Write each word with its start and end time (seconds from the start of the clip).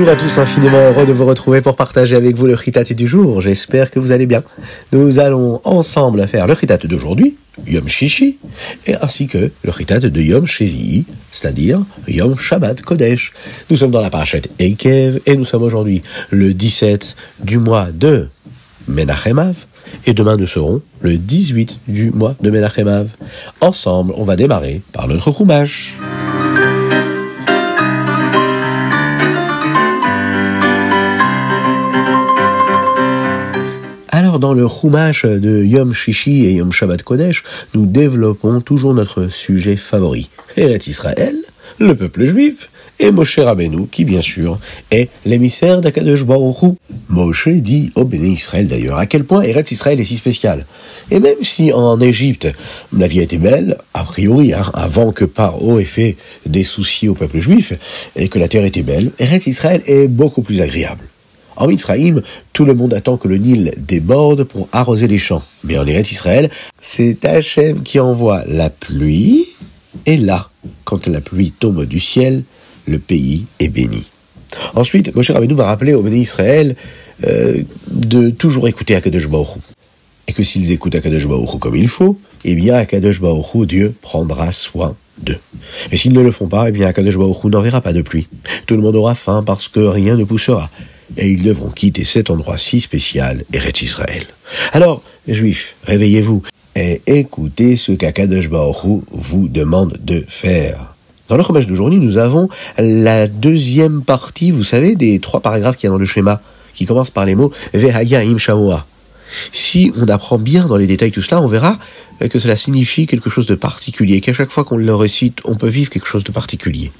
Bonjour 0.00 0.14
à 0.14 0.16
tous, 0.16 0.38
infiniment 0.38 0.78
heureux 0.78 1.04
de 1.04 1.12
vous 1.12 1.26
retrouver 1.26 1.60
pour 1.60 1.76
partager 1.76 2.16
avec 2.16 2.34
vous 2.34 2.46
le 2.46 2.54
Ritat 2.54 2.84
du 2.84 3.06
jour. 3.06 3.42
J'espère 3.42 3.90
que 3.90 3.98
vous 3.98 4.12
allez 4.12 4.24
bien. 4.24 4.42
Nous 4.92 5.18
allons 5.18 5.60
ensemble 5.62 6.26
faire 6.26 6.46
le 6.46 6.54
Ritat 6.54 6.78
d'aujourd'hui, 6.78 7.36
Yom 7.66 7.86
Shishi, 7.86 8.38
et 8.86 8.94
ainsi 9.02 9.26
que 9.26 9.50
le 9.62 9.70
Ritat 9.70 10.00
de 10.00 10.20
Yom 10.22 10.46
Shevi'i, 10.46 11.04
c'est-à-dire 11.30 11.82
Yom 12.08 12.38
Shabbat 12.38 12.80
Kodesh. 12.80 13.34
Nous 13.68 13.76
sommes 13.76 13.90
dans 13.90 14.00
la 14.00 14.08
parachute 14.08 14.48
Eikev 14.58 15.20
et 15.26 15.36
nous 15.36 15.44
sommes 15.44 15.64
aujourd'hui 15.64 16.02
le 16.30 16.54
17 16.54 17.14
du 17.44 17.58
mois 17.58 17.88
de 17.92 18.28
Menachemav. 18.88 19.54
Et 20.06 20.14
demain, 20.14 20.38
nous 20.38 20.46
serons 20.46 20.80
le 21.02 21.18
18 21.18 21.78
du 21.88 22.10
mois 22.10 22.36
de 22.40 22.50
Menachemav. 22.50 23.08
Ensemble, 23.60 24.14
on 24.16 24.24
va 24.24 24.36
démarrer 24.36 24.80
par 24.92 25.08
notre 25.08 25.30
Chumash. 25.30 25.98
Dans 34.40 34.54
le 34.54 34.66
Chumash 34.66 35.26
de 35.26 35.62
Yom 35.62 35.92
Shishi 35.92 36.46
et 36.46 36.52
Yom 36.52 36.72
Shabbat 36.72 37.02
Kodesh, 37.02 37.44
nous 37.74 37.84
développons 37.84 38.62
toujours 38.62 38.94
notre 38.94 39.28
sujet 39.28 39.76
favori. 39.76 40.30
Eretz 40.56 40.86
Israël, 40.86 41.34
le 41.78 41.94
peuple 41.94 42.24
juif, 42.24 42.70
et 42.98 43.10
Moshe 43.10 43.38
Rabbeinu, 43.38 43.86
qui 43.88 44.06
bien 44.06 44.22
sûr 44.22 44.58
est 44.90 45.10
l'émissaire 45.26 45.82
d'Akadosh 45.82 46.24
Baruch. 46.24 46.72
Moshe 47.10 47.48
dit 47.48 47.92
au 47.96 48.04
béni 48.04 48.32
Israël 48.32 48.66
d'ailleurs 48.66 48.96
à 48.96 49.04
quel 49.04 49.24
point 49.24 49.42
Eretz 49.42 49.72
Israël 49.72 50.00
est 50.00 50.06
si 50.06 50.16
spécial. 50.16 50.64
Et 51.10 51.20
même 51.20 51.42
si 51.42 51.70
en 51.74 52.00
Égypte 52.00 52.48
la 52.96 53.08
vie 53.08 53.20
était 53.20 53.36
belle, 53.36 53.76
a 53.92 54.04
priori, 54.04 54.54
hein, 54.54 54.64
avant 54.72 55.12
que 55.12 55.26
Paro 55.26 55.78
ait 55.78 55.84
fait 55.84 56.16
des 56.46 56.64
soucis 56.64 57.10
au 57.10 57.14
peuple 57.14 57.40
juif, 57.40 57.74
et 58.16 58.28
que 58.28 58.38
la 58.38 58.48
terre 58.48 58.64
était 58.64 58.80
belle, 58.80 59.10
Eretz 59.18 59.46
Israël 59.46 59.82
est 59.84 60.08
beaucoup 60.08 60.40
plus 60.40 60.62
agréable. 60.62 61.04
En 61.60 61.68
Mitzrayim, 61.68 62.22
tout 62.54 62.64
le 62.64 62.72
monde 62.72 62.94
attend 62.94 63.18
que 63.18 63.28
le 63.28 63.36
Nil 63.36 63.74
déborde 63.76 64.44
pour 64.44 64.66
arroser 64.72 65.06
les 65.06 65.18
champs. 65.18 65.42
Mais 65.62 65.76
en 65.76 65.86
Eretz 65.86 66.10
Israël, 66.10 66.48
c'est 66.80 67.22
Hachem 67.26 67.82
qui 67.82 68.00
envoie 68.00 68.42
la 68.46 68.70
pluie, 68.70 69.46
et 70.06 70.16
là, 70.16 70.48
quand 70.84 71.06
la 71.06 71.20
pluie 71.20 71.52
tombe 71.52 71.84
du 71.84 72.00
ciel, 72.00 72.44
le 72.86 72.98
pays 72.98 73.44
est 73.58 73.68
béni. 73.68 74.10
Ensuite, 74.74 75.14
Moshe 75.14 75.30
Rabbeinu 75.30 75.52
va 75.52 75.66
rappeler 75.66 75.92
au 75.92 76.00
béni 76.00 76.22
Israël 76.22 76.76
euh, 77.26 77.62
de 77.90 78.30
toujours 78.30 78.66
écouter 78.66 78.96
Akadosh 78.96 79.28
Baruch. 79.28 79.58
Et 80.28 80.32
que 80.32 80.44
s'ils 80.44 80.70
écoutent 80.70 80.94
Akadosh 80.94 81.26
Baruch 81.26 81.58
comme 81.60 81.76
il 81.76 81.88
faut, 81.88 82.18
eh 82.46 82.54
bien 82.54 82.76
Akadosh 82.76 83.20
Baruch 83.20 83.66
Dieu 83.66 83.94
prendra 84.00 84.50
soin 84.50 84.96
d'eux. 85.18 85.38
Mais 85.90 85.98
s'ils 85.98 86.14
ne 86.14 86.22
le 86.22 86.32
font 86.32 86.48
pas, 86.48 86.70
eh 86.70 86.72
bien 86.72 86.88
Akadosh 86.88 87.18
Baruch 87.18 87.44
n'enverra 87.44 87.82
pas 87.82 87.92
de 87.92 88.00
pluie. 88.00 88.28
Tout 88.64 88.76
le 88.76 88.80
monde 88.80 88.96
aura 88.96 89.14
faim 89.14 89.42
parce 89.44 89.68
que 89.68 89.80
rien 89.80 90.16
ne 90.16 90.24
poussera. 90.24 90.70
Et 91.16 91.28
ils 91.28 91.42
devront 91.42 91.70
quitter 91.70 92.04
cet 92.04 92.30
endroit 92.30 92.56
si 92.56 92.80
spécial, 92.80 93.44
Eretz 93.52 93.82
Israël. 93.82 94.24
Alors, 94.72 95.02
Juifs, 95.26 95.74
réveillez-vous 95.84 96.42
et 96.76 97.02
écoutez 97.06 97.76
ce 97.76 97.92
qu'Akadosh 97.92 98.46
Hu 98.46 99.00
vous 99.10 99.48
demande 99.48 99.98
de 100.02 100.24
faire. 100.28 100.94
Dans 101.28 101.36
le 101.36 101.42
Chumash 101.42 101.66
d'aujourd'hui, 101.66 101.98
nous 101.98 102.16
avons 102.16 102.48
la 102.78 103.26
deuxième 103.26 104.02
partie, 104.02 104.50
vous 104.50 104.64
savez, 104.64 104.94
des 104.94 105.18
trois 105.18 105.40
paragraphes 105.40 105.76
qu'il 105.76 105.86
y 105.86 105.90
a 105.90 105.92
dans 105.92 105.98
le 105.98 106.06
schéma, 106.06 106.40
qui 106.74 106.86
commencent 106.86 107.10
par 107.10 107.26
les 107.26 107.34
mots 107.34 107.52
Vehaya 107.74 108.20
im 108.20 108.38
Shamoa. 108.38 108.86
Si 109.52 109.92
on 109.96 110.08
apprend 110.08 110.38
bien 110.38 110.66
dans 110.66 110.76
les 110.76 110.86
détails 110.86 111.12
tout 111.12 111.22
cela, 111.22 111.40
on 111.40 111.46
verra 111.46 111.78
que 112.28 112.38
cela 112.38 112.56
signifie 112.56 113.06
quelque 113.06 113.30
chose 113.30 113.46
de 113.46 113.54
particulier, 113.54 114.20
qu'à 114.20 114.32
chaque 114.32 114.50
fois 114.50 114.64
qu'on 114.64 114.76
le 114.76 114.94
récite, 114.94 115.38
on 115.44 115.54
peut 115.54 115.68
vivre 115.68 115.90
quelque 115.90 116.08
chose 116.08 116.24
de 116.24 116.32
particulier. 116.32 116.90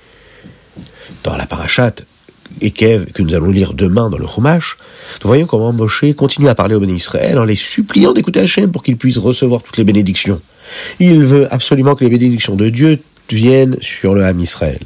Dans 1.24 1.36
la 1.36 1.46
parachate 1.46 2.06
Ekev, 2.60 3.06
que 3.12 3.22
nous 3.22 3.34
allons 3.34 3.50
lire 3.50 3.74
demain 3.74 4.10
dans 4.10 4.18
le 4.18 4.26
Chumash, 4.26 4.76
nous 5.22 5.28
voyons 5.28 5.46
comment 5.46 5.72
Moshe 5.72 6.04
continue 6.16 6.48
à 6.48 6.54
parler 6.54 6.74
au 6.74 6.80
béni 6.80 6.94
Israël 6.94 7.38
en 7.38 7.44
les 7.44 7.56
suppliant 7.56 8.12
d'écouter 8.12 8.40
Hachem 8.40 8.70
pour 8.70 8.82
qu'ils 8.82 8.96
puissent 8.96 9.18
recevoir 9.18 9.62
toutes 9.62 9.76
les 9.76 9.84
bénédictions. 9.84 10.40
Il 10.98 11.24
veut 11.24 11.52
absolument 11.52 11.94
que 11.94 12.04
les 12.04 12.10
bénédictions 12.10 12.54
de 12.54 12.68
Dieu 12.68 13.00
viennent 13.28 13.76
sur 13.80 14.14
le 14.14 14.24
Ham 14.24 14.40
Israël. 14.40 14.80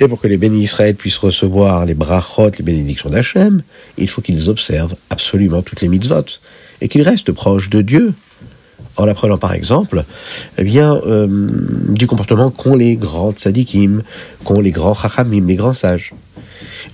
Et 0.00 0.08
pour 0.08 0.20
que 0.20 0.26
les 0.26 0.36
bénis 0.36 0.62
Israël 0.62 0.94
puissent 0.94 1.18
recevoir 1.18 1.86
les 1.86 1.94
brachot, 1.94 2.50
les 2.58 2.64
bénédictions 2.64 3.10
d'Hachem, 3.10 3.62
il 3.96 4.08
faut 4.08 4.20
qu'ils 4.20 4.48
observent 4.48 4.96
absolument 5.10 5.62
toutes 5.62 5.80
les 5.80 5.88
mitzvot 5.88 6.24
et 6.80 6.88
qu'ils 6.88 7.02
restent 7.02 7.32
proches 7.32 7.70
de 7.70 7.82
Dieu. 7.82 8.14
En 8.96 9.06
apprenant 9.06 9.38
par 9.38 9.52
exemple, 9.52 10.04
eh 10.56 10.64
bien, 10.64 11.00
euh, 11.06 11.48
du 11.88 12.08
comportement 12.08 12.50
qu'ont 12.50 12.74
les 12.74 12.96
grands 12.96 13.30
tzadikim, 13.30 14.02
qu'ont 14.42 14.60
les 14.60 14.72
grands 14.72 14.94
chachamim, 14.94 15.46
les 15.46 15.54
grands 15.54 15.74
sages. 15.74 16.14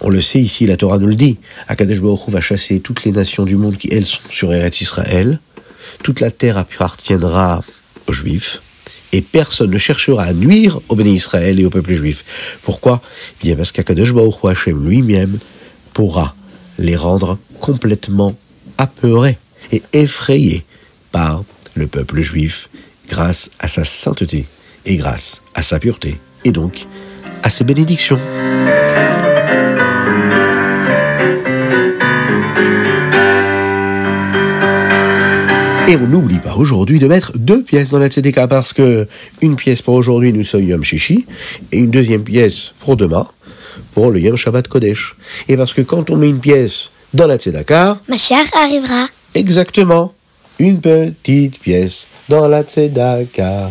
On 0.00 0.08
le 0.08 0.20
sait 0.20 0.40
ici, 0.40 0.66
la 0.66 0.76
Torah 0.76 0.98
nous 0.98 1.06
le 1.06 1.14
dit. 1.14 1.38
Akadosh 1.68 2.00
Baruch 2.00 2.28
va 2.28 2.40
chasser 2.40 2.80
toutes 2.80 3.04
les 3.04 3.12
nations 3.12 3.44
du 3.44 3.56
monde 3.56 3.76
qui, 3.76 3.88
elles, 3.92 4.06
sont 4.06 4.20
sur 4.30 4.52
Eretz 4.52 4.80
Israël. 4.80 5.38
Toute 6.02 6.20
la 6.20 6.30
terre 6.30 6.58
appartiendra 6.58 7.62
aux 8.06 8.12
Juifs. 8.12 8.60
Et 9.12 9.22
personne 9.22 9.70
ne 9.70 9.78
cherchera 9.78 10.24
à 10.24 10.32
nuire 10.32 10.80
au 10.88 10.96
béni 10.96 11.14
Israël 11.14 11.60
et 11.60 11.64
au 11.64 11.70
peuple 11.70 11.94
juif. 11.94 12.58
Pourquoi? 12.64 13.00
Eh 13.40 13.46
Bien 13.46 13.56
parce 13.56 13.70
qu'Akadosh 13.70 14.12
Baruch 14.12 14.34
Hashem 14.42 14.84
lui-même 14.84 15.38
pourra 15.92 16.34
les 16.78 16.96
rendre 16.96 17.38
complètement 17.60 18.34
apeurés 18.76 19.38
et 19.70 19.82
effrayés 19.92 20.64
par 21.12 21.44
le 21.74 21.86
peuple 21.86 22.22
juif 22.22 22.68
grâce 23.08 23.50
à 23.60 23.68
sa 23.68 23.84
sainteté 23.84 24.46
et 24.84 24.96
grâce 24.96 25.42
à 25.54 25.62
sa 25.62 25.78
pureté 25.78 26.18
et 26.44 26.50
donc 26.50 26.86
à 27.42 27.50
ses 27.50 27.64
bénédictions. 27.64 28.18
Et 35.86 35.96
on 35.96 36.06
n'oublie 36.08 36.38
pas 36.38 36.54
aujourd'hui 36.56 36.98
de 36.98 37.06
mettre 37.06 37.36
deux 37.36 37.62
pièces 37.62 37.90
dans 37.90 37.98
la 37.98 38.08
tzedeka 38.08 38.48
parce 38.48 38.72
que 38.72 39.06
une 39.42 39.54
pièce 39.54 39.82
pour 39.82 39.94
aujourd'hui 39.94 40.32
nous 40.32 40.42
sommes 40.42 40.66
Yom 40.66 40.82
Shishi 40.82 41.26
et 41.72 41.78
une 41.78 41.90
deuxième 41.90 42.24
pièce 42.24 42.72
pour 42.80 42.96
demain 42.96 43.28
pour 43.92 44.10
le 44.10 44.18
Yom 44.18 44.36
Shabbat 44.36 44.66
Kodesh. 44.66 45.14
Et 45.46 45.56
parce 45.56 45.72
que 45.72 45.82
quand 45.82 46.10
on 46.10 46.16
met 46.16 46.28
une 46.28 46.40
pièce 46.40 46.90
dans 47.12 47.26
la 47.26 47.36
tzedaka, 47.36 48.00
Mashiach 48.08 48.48
arrivera. 48.54 49.08
exactement 49.34 50.14
une 50.58 50.80
petite 50.80 51.58
pièce 51.60 52.06
dans 52.28 52.48
la 52.48 52.62
tzedaka 52.62 53.70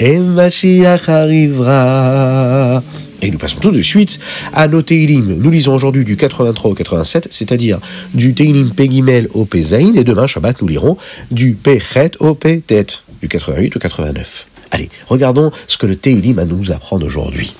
et 0.00 0.18
Mashiach 0.18 1.08
arrivera. 1.08 2.82
Et 3.24 3.30
nous 3.30 3.38
passons 3.38 3.58
tout 3.58 3.70
de 3.70 3.80
suite 3.80 4.20
à 4.52 4.68
nos 4.68 4.82
Teilim. 4.82 5.38
Nous 5.38 5.50
lisons 5.50 5.74
aujourd'hui 5.74 6.04
du 6.04 6.14
83 6.14 6.70
au 6.70 6.74
87, 6.74 7.28
c'est-à-dire 7.30 7.80
du 8.12 8.34
Teilim 8.34 8.70
Pegimel 8.70 9.28
au 9.32 9.46
Pezaïn, 9.46 9.94
et 9.94 10.04
demain, 10.04 10.26
Shabbat, 10.26 10.60
nous 10.60 10.68
lirons 10.68 10.98
du 11.30 11.54
Pechet 11.54 12.10
au 12.20 12.34
Petet, 12.34 12.86
du 13.22 13.28
88 13.28 13.76
au 13.76 13.78
89. 13.78 14.46
Allez, 14.72 14.90
regardons 15.06 15.50
ce 15.66 15.78
que 15.78 15.86
le 15.86 15.96
Teilim 15.96 16.38
a 16.38 16.44
nous 16.44 16.70
apprendre 16.70 17.06
aujourd'hui. 17.06 17.54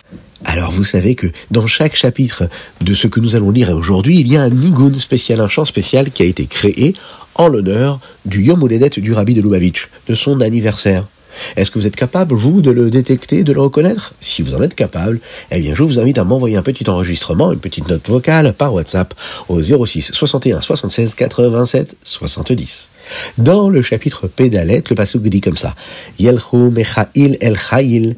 Alors 0.44 0.70
vous 0.70 0.84
savez 0.84 1.14
que 1.14 1.28
dans 1.50 1.66
chaque 1.66 1.96
chapitre 1.96 2.44
de 2.82 2.92
ce 2.92 3.06
que 3.06 3.20
nous 3.20 3.34
allons 3.34 3.50
lire 3.50 3.70
aujourd'hui, 3.70 4.20
il 4.20 4.30
y 4.30 4.36
a 4.36 4.42
un 4.42 4.50
nigun 4.50 4.92
spécial, 4.98 5.40
un 5.40 5.48
chant 5.48 5.64
spécial 5.64 6.10
qui 6.10 6.22
a 6.22 6.26
été 6.26 6.44
créé 6.44 6.92
en 7.36 7.48
l'honneur 7.48 8.00
du 8.26 8.42
Yom 8.42 8.62
Oledet 8.62 8.90
du 8.98 9.14
Rabbi 9.14 9.32
de 9.32 9.40
Lubavitch, 9.40 9.88
de 10.08 10.14
son 10.14 10.42
anniversaire. 10.42 11.04
Est-ce 11.56 11.70
que 11.70 11.78
vous 11.78 11.86
êtes 11.86 11.96
capable, 11.96 12.34
vous, 12.34 12.62
de 12.62 12.70
le 12.70 12.90
détecter, 12.90 13.44
de 13.44 13.52
le 13.52 13.60
reconnaître? 13.60 14.14
Si 14.20 14.42
vous 14.42 14.54
en 14.54 14.62
êtes 14.62 14.74
capable, 14.74 15.20
eh 15.50 15.60
bien, 15.60 15.74
je 15.74 15.82
vous 15.82 15.98
invite 15.98 16.18
à 16.18 16.24
m'envoyer 16.24 16.56
un 16.56 16.62
petit 16.62 16.88
enregistrement, 16.88 17.52
une 17.52 17.60
petite 17.60 17.88
note 17.88 18.08
vocale 18.08 18.52
par 18.52 18.74
WhatsApp 18.74 19.14
au 19.48 19.60
06 19.60 20.12
61 20.12 20.60
76 20.60 21.14
87 21.14 21.96
70. 22.02 22.88
Dans 23.38 23.68
le 23.68 23.82
chapitre 23.82 24.28
Pédalet, 24.28 24.82
le 24.88 24.96
passage 24.96 25.20
dit 25.20 25.40
comme 25.40 25.56
ça 25.56 25.74
Yelchu 26.18 26.70
mechail 26.70 27.38
el 27.40 28.16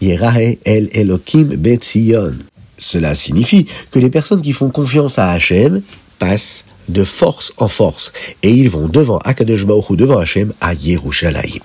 yerahe 0.00 0.58
el 0.64 0.88
elokim 0.92 1.56
betzion. 1.56 2.34
Cela 2.76 3.14
signifie 3.14 3.66
que 3.90 3.98
les 3.98 4.10
personnes 4.10 4.40
qui 4.40 4.52
font 4.52 4.70
confiance 4.70 5.18
à 5.18 5.32
Hachem 5.32 5.82
passent 6.18 6.66
de 6.88 7.04
force 7.04 7.52
en 7.58 7.68
force 7.68 8.12
et 8.42 8.50
ils 8.50 8.70
vont 8.70 8.88
devant 8.88 9.18
Akadosh 9.18 9.66
Baruch 9.66 9.96
devant 9.96 10.18
Hachem 10.18 10.52
à 10.60 10.74
Yerushalayim. 10.74 11.62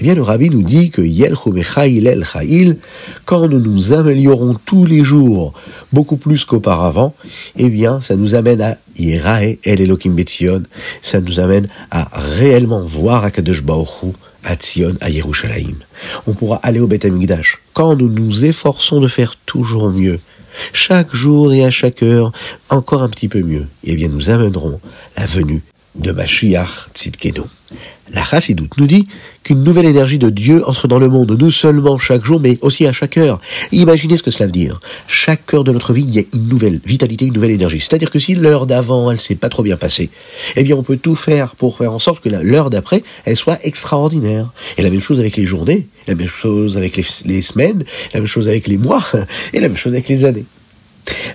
Eh 0.00 0.04
bien, 0.04 0.14
le 0.14 0.22
rabbi 0.22 0.50
nous 0.50 0.62
dit 0.62 0.90
que 0.90 1.02
Yel 1.02 1.34
El 2.06 2.76
quand 3.24 3.48
nous 3.48 3.60
nous 3.60 3.92
améliorons 3.92 4.56
tous 4.64 4.84
les 4.84 5.04
jours 5.04 5.52
beaucoup 5.92 6.16
plus 6.16 6.44
qu'auparavant, 6.44 7.14
eh 7.56 7.68
bien, 7.68 8.00
ça 8.00 8.16
nous 8.16 8.34
amène 8.34 8.60
à 8.60 8.76
Yerae 8.98 9.58
El 9.64 9.80
Elohim 9.80 10.14
Betzion, 10.14 10.62
ça 11.02 11.20
nous 11.20 11.40
amène 11.40 11.68
à 11.90 12.08
réellement 12.38 12.82
voir 12.82 13.24
Akadosh 13.24 13.62
Baruch 13.62 14.14
à 14.44 14.54
Tzion, 14.54 14.94
à 15.00 15.10
Yerushalayim. 15.10 15.76
On 16.26 16.32
pourra 16.32 16.56
aller 16.62 16.80
au 16.80 16.86
Beth 16.86 17.04
Amikdash 17.04 17.58
quand 17.72 17.96
nous 17.96 18.08
nous 18.08 18.44
efforçons 18.44 19.00
de 19.00 19.08
faire 19.08 19.36
toujours 19.46 19.90
mieux. 19.90 20.20
Chaque 20.72 21.14
jour 21.14 21.52
et 21.52 21.64
à 21.64 21.70
chaque 21.70 22.02
heure, 22.02 22.32
encore 22.68 23.02
un 23.02 23.08
petit 23.08 23.28
peu 23.28 23.42
mieux. 23.42 23.66
Eh 23.84 23.94
bien, 23.94 24.08
nous 24.08 24.30
amènerons 24.30 24.80
la 25.16 25.26
venue 25.26 25.62
de 25.94 26.10
Mashiach 26.10 26.88
Tzidkenu. 26.94 27.42
La 28.14 28.24
Chassidoute 28.24 28.78
nous 28.78 28.86
dit 28.86 29.06
qu'une 29.42 29.62
nouvelle 29.62 29.84
énergie 29.84 30.18
de 30.18 30.30
Dieu 30.30 30.66
entre 30.66 30.88
dans 30.88 30.98
le 30.98 31.08
monde, 31.08 31.36
non 31.38 31.50
seulement 31.50 31.98
chaque 31.98 32.24
jour, 32.24 32.40
mais 32.40 32.58
aussi 32.62 32.86
à 32.86 32.92
chaque 32.92 33.18
heure. 33.18 33.38
Imaginez 33.70 34.16
ce 34.16 34.22
que 34.22 34.30
cela 34.30 34.46
veut 34.46 34.52
dire. 34.52 34.80
Chaque 35.06 35.52
heure 35.52 35.64
de 35.64 35.72
notre 35.72 35.92
vie, 35.92 36.02
il 36.02 36.14
y 36.14 36.18
a 36.18 36.22
une 36.32 36.48
nouvelle 36.48 36.80
vitalité, 36.84 37.26
une 37.26 37.34
nouvelle 37.34 37.50
énergie. 37.50 37.80
C'est-à-dire 37.80 38.10
que 38.10 38.18
si 38.18 38.34
l'heure 38.34 38.66
d'avant, 38.66 39.10
elle 39.10 39.20
s'est 39.20 39.34
pas 39.34 39.50
trop 39.50 39.62
bien 39.62 39.76
passée, 39.76 40.08
eh 40.56 40.64
bien, 40.64 40.76
on 40.76 40.82
peut 40.82 40.96
tout 40.96 41.16
faire 41.16 41.54
pour 41.54 41.76
faire 41.76 41.92
en 41.92 41.98
sorte 41.98 42.22
que 42.22 42.30
l'heure 42.30 42.70
d'après, 42.70 43.02
elle 43.26 43.36
soit 43.36 43.58
extraordinaire. 43.62 44.50
Et 44.78 44.82
la 44.82 44.90
même 44.90 45.02
chose 45.02 45.20
avec 45.20 45.36
les 45.36 45.44
journées, 45.44 45.86
la 46.06 46.14
même 46.14 46.28
chose 46.28 46.78
avec 46.78 46.96
les, 46.96 47.04
les 47.26 47.42
semaines, 47.42 47.84
la 48.14 48.20
même 48.20 48.26
chose 48.26 48.48
avec 48.48 48.66
les 48.68 48.78
mois, 48.78 49.04
et 49.52 49.60
la 49.60 49.68
même 49.68 49.76
chose 49.76 49.92
avec 49.92 50.08
les 50.08 50.24
années. 50.24 50.46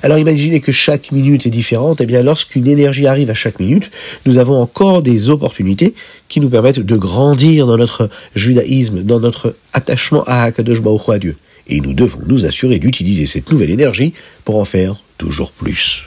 Alors 0.04 0.18
imaginez 0.18 0.60
que 0.60 0.74
chaque 0.74 1.14
minute 1.14 1.46
est 1.46 1.50
différente, 1.50 2.02
et 2.02 2.04
eh 2.04 2.08
bien 2.08 2.24
lorsqu'une 2.24 2.68
énergie 2.68 3.08
arrive 3.08 3.30
à 3.30 3.34
chaque 3.34 3.62
minute, 3.62 3.90
nous 4.26 4.38
avons 4.38 4.62
encore 4.62 5.02
des 5.02 5.30
opportunités 5.30 5.94
qui 6.28 6.42
nous 6.42 6.50
permettent 6.50 6.80
de 6.80 6.98
grandir 6.98 7.68
dans 7.68 7.78
notre 7.78 8.10
judaïsme, 8.36 9.02
dans 9.04 9.22
notre 9.22 9.56
attachement 9.72 10.26
à 10.26 10.44
Hakadosh 10.44 10.82
Baruch 10.82 11.08
à 11.08 11.20
Dieu. 11.20 11.38
Et 11.70 11.80
nous 11.80 11.94
devons 11.94 12.20
nous 12.28 12.46
assurer 12.46 12.80
d'utiliser 12.80 13.26
cette 13.26 13.50
nouvelle 13.50 13.70
énergie 13.70 14.14
pour 14.44 14.58
en 14.58 14.66
faire 14.66 14.98
toujours 15.18 15.54
plus. 15.54 16.06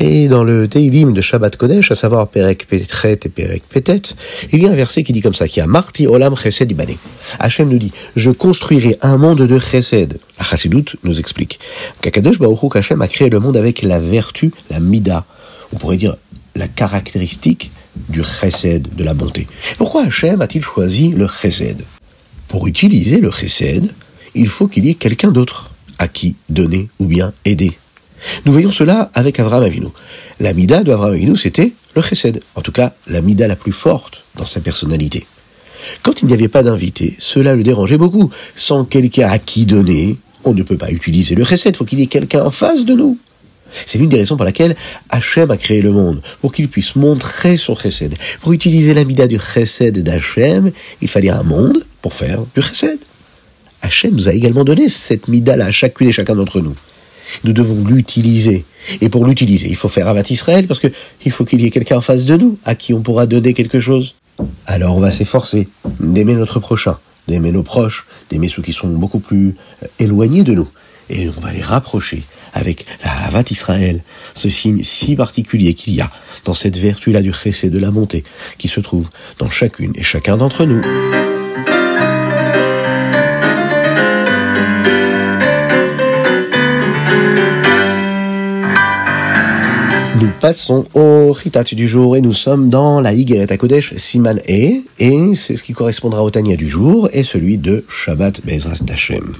Et 0.00 0.26
dans 0.26 0.42
le 0.42 0.68
Teilim 0.68 1.12
de 1.12 1.20
Shabbat 1.20 1.56
Kodesh, 1.56 1.92
à 1.92 1.94
savoir 1.94 2.28
Perek 2.28 2.66
Petret 2.66 3.18
et 3.24 3.28
Perek 3.28 3.62
Petet, 3.68 4.02
il 4.52 4.62
y 4.62 4.66
a 4.66 4.70
un 4.70 4.74
verset 4.74 5.04
qui 5.04 5.12
dit 5.12 5.20
comme 5.20 5.34
ça, 5.34 5.46
qui 5.46 5.60
a 5.60 5.66
Marti 5.66 6.06
Olam 6.06 6.34
Chesed 6.34 6.70
Ibane. 6.70 6.96
Hachem 7.38 7.68
nous 7.68 7.78
dit, 7.78 7.92
je 8.16 8.30
construirai 8.30 8.96
un 9.02 9.16
monde 9.16 9.42
de 9.42 9.58
Chesed. 9.58 10.18
La 10.38 10.44
Chassidut 10.44 10.84
nous 11.04 11.20
explique 11.20 11.60
qu'Akadosh 12.00 12.38
Baruch 12.38 12.74
Hashem 12.74 13.02
a 13.02 13.08
créé 13.08 13.28
le 13.28 13.38
monde 13.38 13.56
avec 13.56 13.82
la 13.82 14.00
vertu, 14.00 14.52
la 14.70 14.80
mida, 14.80 15.24
on 15.72 15.76
pourrait 15.76 15.98
dire 15.98 16.16
la 16.56 16.68
caractéristique 16.68 17.70
du 18.08 18.22
Chesed, 18.24 18.94
de 18.94 19.04
la 19.04 19.14
bonté. 19.14 19.46
Pourquoi 19.78 20.04
Hachem 20.04 20.40
a-t-il 20.40 20.64
choisi 20.64 21.10
le 21.10 21.28
Chesed? 21.28 21.82
Pour 22.48 22.66
utiliser 22.66 23.20
le 23.20 23.30
Chesed, 23.30 23.92
il 24.34 24.48
faut 24.48 24.68
qu'il 24.68 24.86
y 24.86 24.90
ait 24.90 24.94
quelqu'un 24.94 25.30
d'autre 25.30 25.70
à 25.98 26.08
qui 26.08 26.36
donner 26.48 26.88
ou 26.98 27.04
bien 27.04 27.32
aider. 27.44 27.78
Nous 28.44 28.52
voyons 28.52 28.72
cela 28.72 29.10
avec 29.14 29.40
Avraham 29.40 29.64
Avinu. 29.64 29.88
La 30.40 30.52
mida 30.52 30.82
d'Avraham 30.82 31.14
Avinu, 31.14 31.36
c'était 31.36 31.72
le 31.94 32.02
chesed. 32.02 32.40
En 32.54 32.60
tout 32.60 32.72
cas, 32.72 32.94
la 33.06 33.20
mida 33.20 33.46
la 33.48 33.56
plus 33.56 33.72
forte 33.72 34.24
dans 34.36 34.46
sa 34.46 34.60
personnalité. 34.60 35.26
Quand 36.02 36.22
il 36.22 36.28
n'y 36.28 36.34
avait 36.34 36.48
pas 36.48 36.62
d'invité, 36.62 37.16
cela 37.18 37.54
le 37.54 37.62
dérangeait 37.62 37.98
beaucoup. 37.98 38.30
Sans 38.56 38.84
quelqu'un 38.84 39.28
à 39.28 39.38
qui 39.38 39.66
donner, 39.66 40.16
on 40.44 40.54
ne 40.54 40.62
peut 40.62 40.76
pas 40.76 40.90
utiliser 40.90 41.34
le 41.34 41.44
chesed. 41.44 41.74
Il 41.74 41.76
faut 41.76 41.84
qu'il 41.84 42.00
y 42.00 42.02
ait 42.02 42.06
quelqu'un 42.06 42.44
en 42.44 42.50
face 42.50 42.84
de 42.84 42.94
nous. 42.94 43.18
C'est 43.86 43.98
l'une 43.98 44.10
des 44.10 44.18
raisons 44.18 44.36
pour 44.36 44.44
laquelle 44.44 44.76
Hachem 45.08 45.50
a 45.50 45.56
créé 45.56 45.80
le 45.80 45.92
monde, 45.92 46.20
pour 46.42 46.52
qu'il 46.52 46.68
puisse 46.68 46.94
montrer 46.94 47.56
son 47.56 47.74
chesed. 47.74 48.14
Pour 48.42 48.52
utiliser 48.52 48.92
la 48.92 49.04
mida 49.04 49.26
du 49.26 49.38
chesed 49.38 50.02
d'Hachem, 50.02 50.72
il 51.00 51.08
fallait 51.08 51.30
un 51.30 51.42
monde 51.42 51.84
pour 52.02 52.12
faire 52.12 52.42
du 52.54 52.62
chesed. 52.62 52.98
Hachem 53.80 54.14
nous 54.14 54.28
a 54.28 54.32
également 54.32 54.64
donné 54.64 54.88
cette 54.88 55.26
mida-là 55.26 55.66
à 55.66 55.70
chacune 55.70 56.08
et 56.08 56.12
chacun 56.12 56.36
d'entre 56.36 56.60
nous 56.60 56.76
nous 57.44 57.52
devons 57.52 57.84
l'utiliser. 57.84 58.64
Et 59.00 59.08
pour 59.08 59.24
l'utiliser, 59.26 59.68
il 59.68 59.76
faut 59.76 59.88
faire 59.88 60.08
Avat 60.08 60.24
Israël, 60.30 60.66
parce 60.66 60.80
qu'il 60.80 61.32
faut 61.32 61.44
qu'il 61.44 61.60
y 61.60 61.66
ait 61.66 61.70
quelqu'un 61.70 61.98
en 61.98 62.00
face 62.00 62.24
de 62.24 62.36
nous 62.36 62.58
à 62.64 62.74
qui 62.74 62.94
on 62.94 63.00
pourra 63.00 63.26
donner 63.26 63.54
quelque 63.54 63.80
chose. 63.80 64.14
Alors 64.66 64.96
on 64.96 65.00
va 65.00 65.10
s'efforcer 65.10 65.68
d'aimer 66.00 66.34
notre 66.34 66.58
prochain, 66.58 66.98
d'aimer 67.28 67.52
nos 67.52 67.62
proches, 67.62 68.06
d'aimer 68.30 68.48
ceux 68.48 68.62
qui 68.62 68.72
sont 68.72 68.88
beaucoup 68.88 69.20
plus 69.20 69.54
euh, 69.82 69.86
éloignés 69.98 70.42
de 70.42 70.54
nous. 70.54 70.68
Et 71.10 71.28
on 71.36 71.40
va 71.40 71.52
les 71.52 71.62
rapprocher 71.62 72.22
avec 72.54 72.86
la 73.04 73.10
Havat 73.26 73.44
Israël, 73.50 74.02
ce 74.34 74.50
signe 74.50 74.82
si 74.82 75.16
particulier 75.16 75.74
qu'il 75.74 75.94
y 75.94 76.00
a 76.00 76.10
dans 76.44 76.54
cette 76.54 76.76
vertu-là 76.76 77.22
du 77.22 77.32
chessé 77.32 77.70
de 77.70 77.78
la 77.78 77.90
montée, 77.90 78.24
qui 78.58 78.68
se 78.68 78.80
trouve 78.80 79.08
dans 79.38 79.50
chacune 79.50 79.92
et 79.94 80.02
chacun 80.02 80.36
d'entre 80.36 80.64
nous. 80.64 80.82
Passons 90.52 90.84
au 90.92 91.32
Ritat 91.32 91.64
du 91.72 91.88
jour 91.88 92.14
et 92.14 92.20
nous 92.20 92.34
sommes 92.34 92.68
dans 92.68 93.00
la 93.00 93.14
Higueret 93.14 93.56
Kodesh 93.56 93.94
Siman 93.96 94.38
E 94.50 94.82
et 94.98 95.34
c'est 95.34 95.56
ce 95.56 95.62
qui 95.62 95.72
correspondra 95.72 96.22
au 96.22 96.28
Tania 96.28 96.56
du 96.56 96.68
jour 96.68 97.08
et 97.14 97.22
celui 97.22 97.56
de 97.56 97.86
Shabbat 97.88 98.44
Bezrat 98.44 98.84
Hashem. 98.92 99.32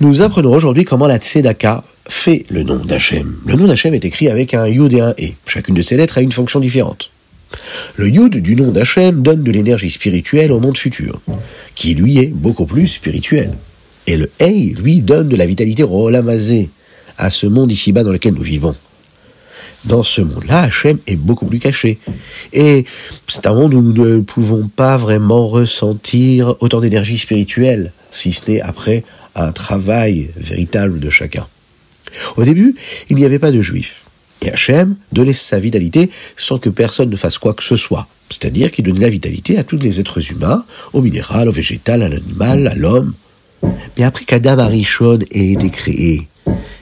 Nous 0.00 0.22
apprenons 0.22 0.54
aujourd'hui 0.54 0.86
comment 0.86 1.06
la 1.06 1.18
Tzedaka 1.18 1.84
fait 2.08 2.46
le 2.48 2.62
nom 2.62 2.82
d'Hachem. 2.82 3.36
Le 3.44 3.54
nom 3.54 3.66
d'Hachem 3.66 3.92
est 3.92 4.06
écrit 4.06 4.30
avec 4.30 4.54
un 4.54 4.66
Yud 4.66 4.94
et 4.94 5.02
un 5.02 5.10
E. 5.10 5.34
Chacune 5.44 5.74
de 5.74 5.82
ces 5.82 5.98
lettres 5.98 6.16
a 6.16 6.22
une 6.22 6.32
fonction 6.32 6.58
différente. 6.58 7.10
Le 7.96 8.08
Yud 8.08 8.36
du 8.36 8.56
nom 8.56 8.72
d'Hachem 8.72 9.20
donne 9.20 9.42
de 9.42 9.52
l'énergie 9.52 9.90
spirituelle 9.90 10.52
au 10.52 10.58
monde 10.58 10.78
futur, 10.78 11.20
qui 11.74 11.92
lui 11.92 12.16
est 12.16 12.32
beaucoup 12.34 12.64
plus 12.64 12.88
spirituel. 12.88 13.58
Et 14.06 14.16
le 14.16 14.30
E, 14.40 14.72
lui, 14.80 15.02
donne 15.02 15.28
de 15.28 15.36
la 15.36 15.44
vitalité 15.44 15.82
rolamazé 15.82 16.70
à 17.18 17.28
ce 17.28 17.46
monde 17.46 17.70
ici-bas 17.70 18.04
dans 18.04 18.12
lequel 18.12 18.32
nous 18.32 18.40
vivons 18.40 18.74
dans 19.84 20.02
ce 20.02 20.20
monde-là, 20.20 20.62
Hachem 20.62 20.98
est 21.06 21.16
beaucoup 21.16 21.46
plus 21.46 21.58
caché. 21.58 21.98
Et 22.52 22.84
c'est 23.26 23.46
un 23.46 23.54
monde 23.54 23.74
où 23.74 23.82
nous 23.82 23.92
ne 23.92 24.20
pouvons 24.20 24.68
pas 24.68 24.96
vraiment 24.96 25.48
ressentir 25.48 26.54
autant 26.60 26.80
d'énergie 26.80 27.18
spirituelle, 27.18 27.92
si 28.10 28.32
ce 28.32 28.50
n'est 28.50 28.60
après 28.60 29.04
un 29.34 29.52
travail 29.52 30.30
véritable 30.36 31.00
de 31.00 31.10
chacun. 31.10 31.46
Au 32.36 32.44
début, 32.44 32.74
il 33.08 33.16
n'y 33.16 33.24
avait 33.24 33.38
pas 33.38 33.52
de 33.52 33.62
juifs. 33.62 34.04
Et 34.42 34.50
Hachem 34.50 34.96
donnait 35.12 35.32
sa 35.32 35.60
vitalité 35.60 36.10
sans 36.36 36.58
que 36.58 36.70
personne 36.70 37.10
ne 37.10 37.16
fasse 37.16 37.38
quoi 37.38 37.54
que 37.54 37.62
ce 37.62 37.76
soit. 37.76 38.06
C'est-à-dire 38.30 38.70
qu'il 38.70 38.84
donnait 38.84 39.00
la 39.00 39.10
vitalité 39.10 39.58
à 39.58 39.64
tous 39.64 39.76
les 39.76 40.00
êtres 40.00 40.30
humains, 40.30 40.64
au 40.92 41.02
minéral, 41.02 41.48
au 41.48 41.52
végétal, 41.52 42.02
à 42.02 42.08
l'animal, 42.08 42.68
à 42.68 42.74
l'homme. 42.74 43.14
Mais 43.96 44.04
après 44.04 44.24
qu'Adam 44.24 44.58
Arishon 44.58 45.18
ait 45.30 45.52
été 45.52 45.70
créé, 45.70 46.28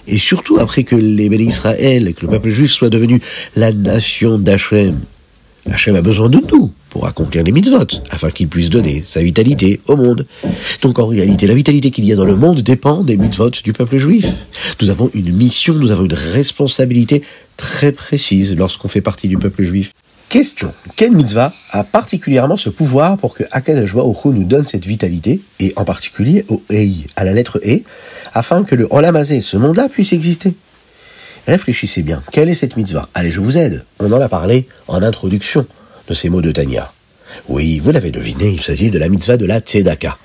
et 0.09 0.19
surtout 0.19 0.59
après 0.59 0.85
que 0.85 0.97
les 0.97 1.29
bénis 1.29 1.47
Israël, 1.47 2.13
que 2.15 2.23
le 2.23 2.29
peuple 2.29 2.51
juif 2.51 2.71
soit 2.71 2.91
devenu 2.91 3.21
la 3.57 3.73
nation 3.73 4.39
d'Hachem, 4.39 4.99
Hachem 5.71 5.97
a 5.97 6.03
besoin 6.03 6.29
de 6.29 6.41
nous 6.51 6.73
pour 6.89 7.07
accomplir 7.07 7.45
les 7.45 7.53
mitzvot, 7.53 8.01
afin 8.11 8.31
qu'il 8.31 8.49
puisse 8.49 8.71
donner 8.71 9.03
sa 9.07 9.23
vitalité 9.23 9.81
au 9.87 9.97
monde. 9.97 10.27
Donc 10.81 10.99
en 10.99 11.07
réalité, 11.07 11.47
la 11.47 11.55
vitalité 11.55 11.91
qu'il 11.91 12.07
y 12.07 12.13
a 12.13 12.17
dans 12.17 12.25
le 12.25 12.37
monde 12.37 12.61
dépend 12.63 13.03
des 13.03 13.17
mitzvot 13.17 13.51
du 13.63 13.73
peuple 13.75 13.99
juif. 13.99 14.27
Nous 14.81 14.89
avons 14.89 15.11
une 15.13 15.31
mission, 15.33 15.75
nous 15.75 15.91
avons 15.91 16.05
une 16.05 16.15
responsabilité 16.15 17.23
très 17.57 17.93
précise 17.93 18.57
lorsqu'on 18.57 18.89
fait 18.89 19.03
partie 19.03 19.29
du 19.29 19.37
peuple 19.37 19.65
juif. 19.65 19.93
Question. 20.29 20.75
Quelle 20.95 21.13
mitzvah 21.13 21.55
a 21.71 21.85
particulièrement 21.85 22.59
ce 22.59 22.69
pouvoir 22.69 23.17
pour 23.17 23.33
que 23.33 23.45
Akadosh 23.51 23.95
nous 23.95 24.45
donne 24.45 24.67
cette 24.67 24.85
vitalité, 24.85 25.41
et 25.59 25.73
en 25.77 25.85
particulier 25.85 26.45
au 26.49 26.63
Ei, 26.69 27.07
à 27.17 27.25
la 27.25 27.33
lettre 27.33 27.61
E, 27.67 27.81
afin 28.35 28.63
que 28.63 28.75
le 28.75 28.87
Olamazé, 28.91 29.41
ce 29.41 29.57
monde-là, 29.57 29.89
puisse 29.89 30.13
exister? 30.13 30.53
Réfléchissez 31.47 32.03
bien. 32.03 32.23
Quelle 32.31 32.51
est 32.51 32.55
cette 32.55 32.77
mitzvah? 32.77 33.09
Allez, 33.15 33.31
je 33.31 33.41
vous 33.41 33.57
aide. 33.57 33.87
On 34.01 34.13
en 34.13 34.21
a 34.21 34.29
parlé 34.29 34.69
en 34.87 35.03
introduction 35.03 35.67
de 36.09 36.13
ces 36.13 36.29
mots 36.29 36.43
de 36.43 36.53
Tanya. 36.53 36.93
Oui, 37.49 37.79
vous 37.79 37.91
l'avez 37.91 38.11
deviné, 38.11 38.51
il 38.51 38.61
s'agit 38.61 38.91
de 38.91 38.99
la 38.99 39.09
mitzvah 39.09 39.39
de 39.39 39.47
la 39.47 39.61
Tzedaka. 39.61 40.19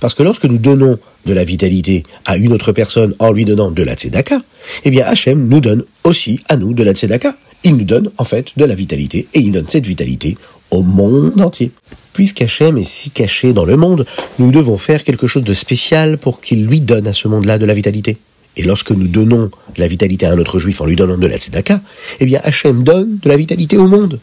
Parce 0.00 0.14
que 0.14 0.24
lorsque 0.24 0.46
nous 0.46 0.58
donnons 0.58 0.98
de 1.26 1.32
la 1.32 1.44
vitalité 1.44 2.02
à 2.24 2.38
une 2.38 2.52
autre 2.52 2.72
personne 2.72 3.14
en 3.20 3.30
lui 3.30 3.44
donnant 3.44 3.70
de 3.70 3.82
la 3.84 3.94
Tzedaka, 3.94 4.40
eh 4.84 4.90
bien 4.90 5.04
Hachem 5.06 5.46
nous 5.46 5.60
donne 5.60 5.84
aussi 6.02 6.40
à 6.48 6.56
nous 6.56 6.74
de 6.74 6.82
la 6.82 6.92
Tzedaka 6.92 7.34
il 7.64 7.76
nous 7.76 7.84
donne 7.84 8.10
en 8.18 8.24
fait 8.24 8.52
de 8.56 8.64
la 8.64 8.74
vitalité, 8.74 9.26
et 9.34 9.40
il 9.40 9.52
donne 9.52 9.66
cette 9.68 9.86
vitalité 9.86 10.36
au 10.70 10.82
monde 10.82 11.40
entier. 11.40 11.72
Puisqu'Hachem 12.12 12.78
est 12.78 12.88
si 12.88 13.10
caché 13.10 13.52
dans 13.52 13.64
le 13.64 13.76
monde, 13.76 14.06
nous 14.38 14.52
devons 14.52 14.78
faire 14.78 15.02
quelque 15.02 15.26
chose 15.26 15.42
de 15.42 15.52
spécial 15.52 16.16
pour 16.18 16.40
qu'il 16.40 16.66
lui 16.66 16.80
donne 16.80 17.08
à 17.08 17.12
ce 17.12 17.26
monde-là 17.26 17.58
de 17.58 17.66
la 17.66 17.74
vitalité. 17.74 18.18
Et 18.56 18.62
lorsque 18.62 18.92
nous 18.92 19.08
donnons 19.08 19.50
de 19.74 19.80
la 19.80 19.88
vitalité 19.88 20.26
à 20.26 20.32
un 20.32 20.38
autre 20.38 20.60
juif 20.60 20.80
en 20.80 20.86
lui 20.86 20.94
donnant 20.94 21.18
de 21.18 21.26
la 21.26 21.38
tzedaka, 21.38 21.80
eh 22.20 22.26
bien 22.26 22.40
Hachem 22.44 22.84
donne 22.84 23.18
de 23.20 23.28
la 23.28 23.36
vitalité 23.36 23.76
au 23.76 23.88
monde. 23.88 24.20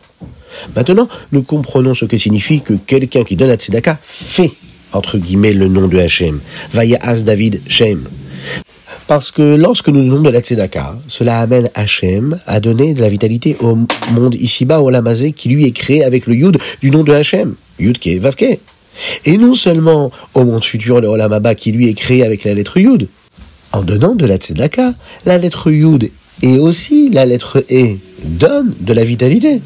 Maintenant, 0.76 1.10
nous 1.32 1.44
comprenons 1.44 1.94
ce 1.94 2.06
que 2.06 2.18
signifie 2.18 2.62
que 2.62 2.74
quelqu'un 2.74 3.24
qui 3.24 3.36
donne 3.36 3.50
la 3.50 3.56
tzedaka 3.56 4.00
fait, 4.02 4.52
entre 4.94 5.18
guillemets, 5.18 5.54
le 5.54 5.68
nom 5.68 5.88
de 5.88 5.98
Hachem. 5.98 6.40
As 7.02 7.24
David 7.24 7.62
Shem. 7.68 8.08
Parce 9.12 9.32
que 9.32 9.42
lorsque 9.42 9.90
nous 9.90 10.06
donnons 10.06 10.22
de 10.22 10.30
la 10.30 10.40
tzedaka, 10.40 10.96
cela 11.10 11.42
amène 11.42 11.70
Hachem 11.76 12.40
à 12.48 12.62
donner 12.62 12.94
de 12.94 13.02
la 13.02 13.10
vitalité 13.10 13.58
au 13.60 13.76
monde 14.14 14.36
ici-bas, 14.36 14.80
au 14.80 14.90
Lamazé, 14.90 15.34
qui 15.34 15.50
lui 15.50 15.66
est 15.66 15.72
créé 15.72 16.06
avec 16.06 16.28
le 16.28 16.34
Yud 16.34 16.58
du 16.82 16.92
nom 16.92 17.04
de 17.04 17.12
Hachem, 17.12 17.56
Yud 17.78 17.98
Vavke. 18.22 18.60
Et 19.26 19.38
non 19.38 19.54
seulement 19.54 20.12
au 20.34 20.46
monde 20.46 20.64
futur, 20.64 21.02
le 21.02 21.10
Olamaba, 21.10 21.56
qui 21.56 21.74
lui 21.74 21.90
est 21.90 21.94
créé 21.94 22.24
avec 22.24 22.46
la 22.46 22.54
lettre 22.54 22.78
Yud. 22.78 23.10
En 23.74 23.82
donnant 23.82 24.16
de 24.16 24.26
la 24.26 24.38
tzedaka, 24.38 24.94
la 25.26 25.38
lettre 25.38 25.70
Yud 25.70 26.10
et 26.42 26.58
aussi 26.58 27.10
la 27.10 27.26
lettre 27.26 27.66
E 27.70 27.98
donnent 28.24 28.76
de 28.80 28.94
la 28.94 29.04
vitalité. 29.04 29.62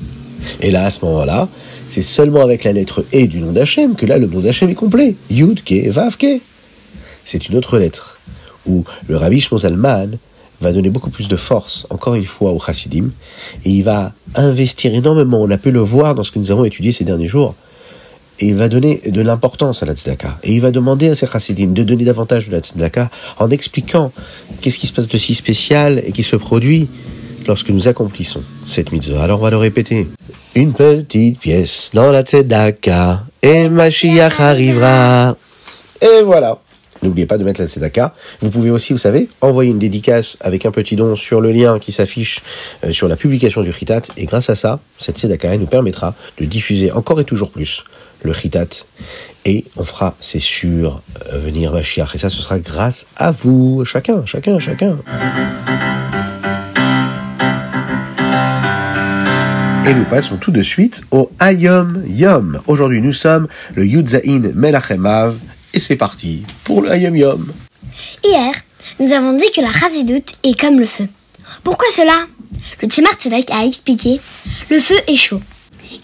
Et 0.62 0.72
là, 0.72 0.86
à 0.86 0.90
ce 0.90 1.06
moment-là, 1.06 1.50
c'est 1.88 2.02
seulement 2.02 2.42
avec 2.42 2.64
la 2.64 2.74
lettre 2.74 3.06
E 3.14 3.28
du 3.28 3.38
nom 3.38 3.52
d'Hachem 3.52 3.94
que 3.94 4.08
là, 4.08 4.18
le 4.18 4.26
nom 4.26 4.40
d'Hachem 4.40 4.72
est 4.72 4.74
complet. 4.74 5.14
Yud, 5.30 5.64
Ke, 5.64 5.88
Vav, 5.92 6.18
Ke. 6.18 6.40
C'est 7.24 7.48
une 7.48 7.58
autre 7.58 7.78
lettre 7.78 8.16
où 8.66 8.84
le 9.08 9.18
Rabbi 9.18 9.42
Shmozalman 9.42 10.18
va 10.62 10.72
donner 10.72 10.90
beaucoup 10.90 11.10
plus 11.10 11.28
de 11.28 11.36
force, 11.36 11.86
encore 11.90 12.16
une 12.16 12.24
fois, 12.24 12.52
au 12.52 12.60
Chassidim, 12.60 13.10
et 13.66 13.70
il 13.70 13.84
va 13.84 14.14
investir 14.36 14.94
énormément, 14.94 15.42
on 15.42 15.52
a 15.52 15.58
pu 15.58 15.72
le 15.72 15.82
voir 15.82 16.16
dans 16.16 16.24
ce 16.24 16.32
que 16.32 16.40
nous 16.40 16.52
avons 16.52 16.66
étudié 16.66 16.92
ces 16.92 17.04
derniers 17.04 17.28
jours, 17.28 17.56
et 18.40 18.48
il 18.48 18.56
va 18.56 18.68
donner 18.68 19.02
de 19.06 19.22
l'importance 19.22 19.82
à 19.82 19.86
la 19.86 19.94
tzedaka. 19.94 20.38
Et 20.44 20.54
il 20.54 20.62
va 20.62 20.72
demander 20.72 21.10
à 21.10 21.16
ses 21.16 21.28
chassidim 21.28 21.68
de 21.68 21.84
donner 21.84 22.04
davantage 22.04 22.48
de 22.48 22.52
la 22.52 22.60
tzedaka 22.60 23.10
en 23.40 23.50
expliquant 23.50 24.12
qu'est-ce 24.60 24.78
qui 24.78 24.88
se 24.88 24.94
passe 24.94 25.08
de 25.08 25.18
si 25.18 25.34
spécial 25.34 26.02
et 26.06 26.12
qui 26.12 26.24
se 26.24 26.36
produit 26.36 26.90
lorsque 27.48 27.70
nous 27.70 27.88
accomplissons 27.88 28.44
cette 28.66 28.92
mitzvah. 28.92 29.24
Alors 29.24 29.40
on 29.40 29.44
va 29.44 29.52
le 29.52 29.58
répéter. 29.58 30.08
Une 30.56 30.74
petite 30.74 31.40
pièce 31.40 31.92
dans 31.94 32.12
la 32.12 32.24
tzedaka 32.24 33.24
et 33.42 33.70
Mashiach 33.70 34.40
arrivera. 34.40 35.38
Et 36.02 36.24
voilà. 36.24 36.60
N'oubliez 37.06 37.28
pas 37.28 37.38
de 37.38 37.44
mettre 37.44 37.62
la 37.62 37.68
tzedaka. 37.68 38.16
Vous 38.42 38.50
pouvez 38.50 38.72
aussi, 38.72 38.92
vous 38.92 39.00
savez, 39.00 39.30
envoyer 39.42 39.70
une 39.70 39.80
dédicace 39.80 40.38
avec 40.42 40.66
un 40.66 40.72
petit 40.72 40.96
don 40.96 41.16
sur 41.16 41.40
le 41.40 41.52
lien 41.52 41.78
qui 41.80 41.92
s'affiche 41.92 42.42
euh, 42.84 42.92
sur 42.92 43.08
la 43.08 43.16
publication 43.16 43.62
du 43.62 43.72
Chitat. 43.72 44.02
Et 44.18 44.26
grâce 44.26 44.50
à 44.50 44.56
ça, 44.56 44.80
cette 44.98 45.20
tzedaka 45.20 45.56
nous 45.58 45.68
permettra 45.68 46.16
de 46.40 46.46
diffuser 46.46 46.92
encore 46.92 47.22
et 47.22 47.24
toujours 47.24 47.52
plus 47.52 47.84
le 48.24 48.34
Chitat. 48.34 48.68
Et 49.46 49.66
on 49.78 49.84
fera, 49.84 50.16
c'est 50.20 50.40
sûr, 50.40 51.02
euh, 51.32 51.38
venir 51.38 51.72
Mashiach. 51.72 52.16
Et 52.16 52.18
ça, 52.18 52.32
ce 52.32 52.42
sera 52.42 52.58
grâce 52.58 53.06
à 53.16 53.30
vous, 53.30 53.86
chacun, 53.86 54.26
chacun, 54.26 54.58
chacun. 54.58 54.98
Et 59.88 59.94
nous 59.94 60.06
passons 60.06 60.38
tout 60.38 60.50
de 60.50 60.64
suite 60.64 61.04
au 61.12 61.30
Ayom 61.40 62.02
Yom. 62.08 62.60
Aujourd'hui, 62.66 63.04
nous 63.04 63.14
sommes 63.14 63.46
le 63.76 63.86
Yudzaïn 63.86 64.52
Melachemav. 64.56 65.36
Et 65.76 65.82
c'est 65.82 65.98
parti 65.98 66.44
pour 66.64 66.82
le 66.82 66.90
Ayom 66.90 67.18
Yom. 67.18 67.54
Hier, 68.24 68.54
nous 69.02 69.12
avons 69.12 69.34
dit 69.34 69.52
que 69.52 69.60
la 69.60 69.72
chassidoute 69.74 70.36
est 70.44 70.58
comme 70.58 70.80
le 70.80 70.86
feu. 70.86 71.06
Pourquoi 71.66 71.88
cela? 71.94 72.28
Le 72.82 72.88
Tzemar 72.88 73.12
a 73.52 73.66
expliqué 73.66 74.22
le 74.70 74.80
feu 74.80 74.96
est 75.08 75.18
chaud. 75.18 75.42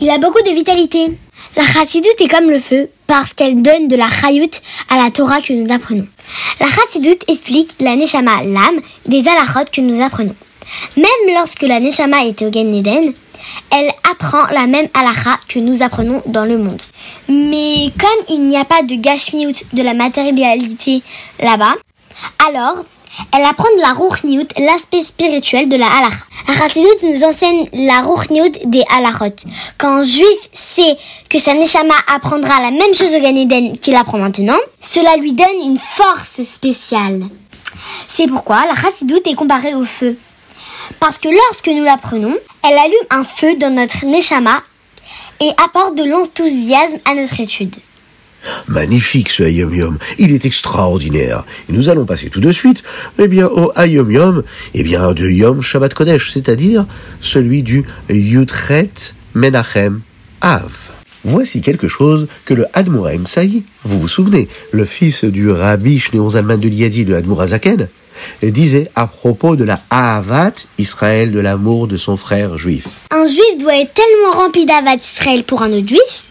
Il 0.01 0.09
a 0.09 0.17
beaucoup 0.17 0.43
de 0.43 0.53
vitalité. 0.53 1.17
La 1.55 1.63
chassidoute 1.63 2.19
est 2.19 2.27
comme 2.27 2.49
le 2.49 2.59
feu 2.59 2.89
parce 3.07 3.33
qu'elle 3.33 3.61
donne 3.61 3.87
de 3.87 3.95
la 3.95 4.09
chayut 4.09 4.51
à 4.89 5.01
la 5.01 5.09
Torah 5.09 5.39
que 5.39 5.53
nous 5.53 5.73
apprenons. 5.73 6.07
La 6.59 6.67
chassidoute 6.67 7.23
explique 7.29 7.75
la 7.79 7.95
neshama, 7.95 8.43
l'âme, 8.43 8.81
des 9.07 9.25
alachot 9.25 9.69
que 9.71 9.79
nous 9.79 10.03
apprenons. 10.03 10.35
Même 10.97 11.33
lorsque 11.33 11.63
la 11.63 11.79
neshama 11.79 12.25
était 12.25 12.45
au 12.45 12.49
Gan 12.49 12.73
Eden, 12.73 13.13
elle 13.71 13.91
apprend 14.11 14.45
la 14.51 14.67
même 14.67 14.87
halakha 14.93 15.37
que 15.47 15.59
nous 15.59 15.83
apprenons 15.83 16.21
dans 16.25 16.45
le 16.45 16.57
monde. 16.57 16.81
Mais 17.27 17.91
comme 17.99 18.25
il 18.29 18.47
n'y 18.47 18.57
a 18.57 18.65
pas 18.65 18.83
de 18.83 18.95
gashmiut, 18.95 19.55
de 19.73 19.81
la 19.81 19.93
matérialité 19.93 21.03
là-bas, 21.39 21.75
alors 22.47 22.83
elle 23.33 23.43
apprend 23.43 23.67
de 23.75 23.81
la 23.81 23.93
ruchniut, 23.93 24.47
l'aspect 24.57 25.01
spirituel 25.01 25.67
de 25.67 25.75
la 25.75 25.85
halakha. 25.85 26.25
La 26.47 26.53
Chassidut 26.55 27.05
nous 27.05 27.23
enseigne 27.23 27.67
la 27.73 28.01
ruchniut 28.01 28.51
des 28.65 28.83
halachot. 28.89 29.35
Quand 29.77 29.97
un 29.97 30.03
juif 30.03 30.49
sait 30.53 30.97
que 31.29 31.37
sa 31.37 31.53
neshama 31.53 31.93
apprendra 32.13 32.61
la 32.61 32.71
même 32.71 32.93
chose 32.93 33.13
au 33.15 33.21
Gan 33.21 33.35
Eden 33.35 33.77
qu'il 33.77 33.95
apprend 33.95 34.17
maintenant, 34.17 34.57
cela 34.81 35.17
lui 35.17 35.33
donne 35.33 35.61
une 35.65 35.77
force 35.77 36.41
spéciale. 36.41 37.25
C'est 38.07 38.27
pourquoi 38.27 38.65
la 38.65 38.75
Chassidut 38.75 39.21
est 39.25 39.35
comparée 39.35 39.73
au 39.73 39.83
feu. 39.83 40.17
Parce 40.99 41.17
que 41.17 41.29
lorsque 41.29 41.67
nous 41.67 41.83
l'apprenons, 41.83 42.35
elle 42.63 42.77
allume 42.77 43.07
un 43.09 43.23
feu 43.23 43.55
dans 43.57 43.73
notre 43.73 44.05
neshama 44.05 44.61
et 45.39 45.49
apporte 45.63 45.97
de 45.97 46.03
l'enthousiasme 46.03 46.99
à 47.05 47.15
notre 47.15 47.39
étude. 47.39 47.75
Magnifique 48.67 49.29
ce 49.29 49.43
Ayom 49.43 49.73
Yom, 49.73 49.97
il 50.17 50.31
est 50.31 50.45
extraordinaire. 50.45 51.45
Et 51.69 51.73
nous 51.73 51.89
allons 51.89 52.05
passer 52.05 52.29
tout 52.29 52.39
de 52.39 52.51
suite, 52.51 52.83
eh 53.19 53.27
bien, 53.27 53.47
au 53.47 53.71
Ayom 53.75 54.09
Yom, 54.09 54.43
eh 54.73 54.83
bien, 54.83 55.13
de 55.13 55.29
Yom 55.29 55.61
Shabbat 55.61 55.93
Kodesh, 55.93 56.31
c'est-à-dire 56.31 56.85
celui 57.19 57.61
du 57.61 57.85
Yutret 58.09 58.89
Menachem 59.35 60.01
Av. 60.41 60.71
Voici 61.23 61.61
quelque 61.61 61.87
chose 61.87 62.27
que 62.45 62.55
le 62.55 62.65
Admoraim 62.73 63.27
Saï, 63.27 63.63
vous 63.83 63.99
vous 63.99 64.07
souvenez, 64.07 64.47
le 64.71 64.85
fils 64.85 65.23
du 65.23 65.51
Rabbi 65.51 65.99
Shneon 65.99 66.31
Zalman 66.31 66.57
de 66.57 66.67
Liadi 66.67 67.05
de 67.05 67.13
Admorazaken, 68.41 68.51
disait 68.51 68.91
à 68.95 69.07
propos 69.07 69.55
de 69.55 69.63
la 69.63 69.81
Ahavat 69.89 70.53
Israël, 70.77 71.31
de 71.31 71.39
l'amour 71.39 71.87
de 71.87 71.97
son 71.97 72.17
frère 72.17 72.57
juif. 72.57 72.85
Un 73.11 73.25
juif 73.25 73.57
doit 73.59 73.75
être 73.75 73.93
tellement 73.93 74.43
rempli 74.43 74.65
d'Avat 74.65 74.95
Israël 74.95 75.43
pour 75.43 75.61
un 75.63 75.71
autre 75.73 75.87
juif 75.87 76.25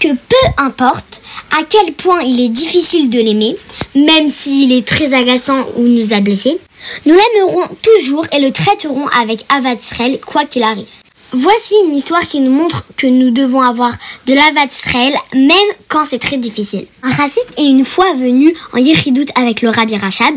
que 0.00 0.08
peu 0.08 0.62
importe 0.62 1.22
à 1.58 1.62
quel 1.68 1.92
point 1.94 2.20
il 2.22 2.40
est 2.40 2.48
difficile 2.48 3.10
de 3.10 3.18
l'aimer, 3.20 3.56
même 3.94 4.28
s'il 4.28 4.72
est 4.72 4.86
très 4.86 5.14
agaçant 5.14 5.66
ou 5.76 5.82
nous 5.82 6.12
a 6.12 6.20
blessés, 6.20 6.58
nous 7.06 7.14
l'aimerons 7.14 7.66
toujours 7.82 8.26
et 8.32 8.40
le 8.40 8.50
traiterons 8.50 9.06
avec 9.20 9.44
Avat 9.48 9.74
Israël 9.74 10.18
quoi 10.24 10.44
qu'il 10.44 10.62
arrive. 10.62 10.88
Voici 11.32 11.74
une 11.86 11.94
histoire 11.94 12.22
qui 12.22 12.40
nous 12.40 12.52
montre 12.52 12.84
que 12.96 13.08
nous 13.08 13.30
devons 13.30 13.60
avoir 13.60 13.92
de 14.26 14.34
l'Avat 14.34 14.66
Israël 14.66 15.14
même 15.34 15.50
quand 15.88 16.04
c'est 16.04 16.20
très 16.20 16.36
difficile. 16.36 16.86
Un 17.02 17.10
raciste 17.10 17.48
est 17.56 17.64
une 17.64 17.84
fois 17.84 18.12
venu 18.14 18.54
en 18.72 18.78
Yeridout 18.78 19.26
avec 19.34 19.62
le 19.62 19.70
Rabbi 19.70 19.96
Rachab 19.96 20.34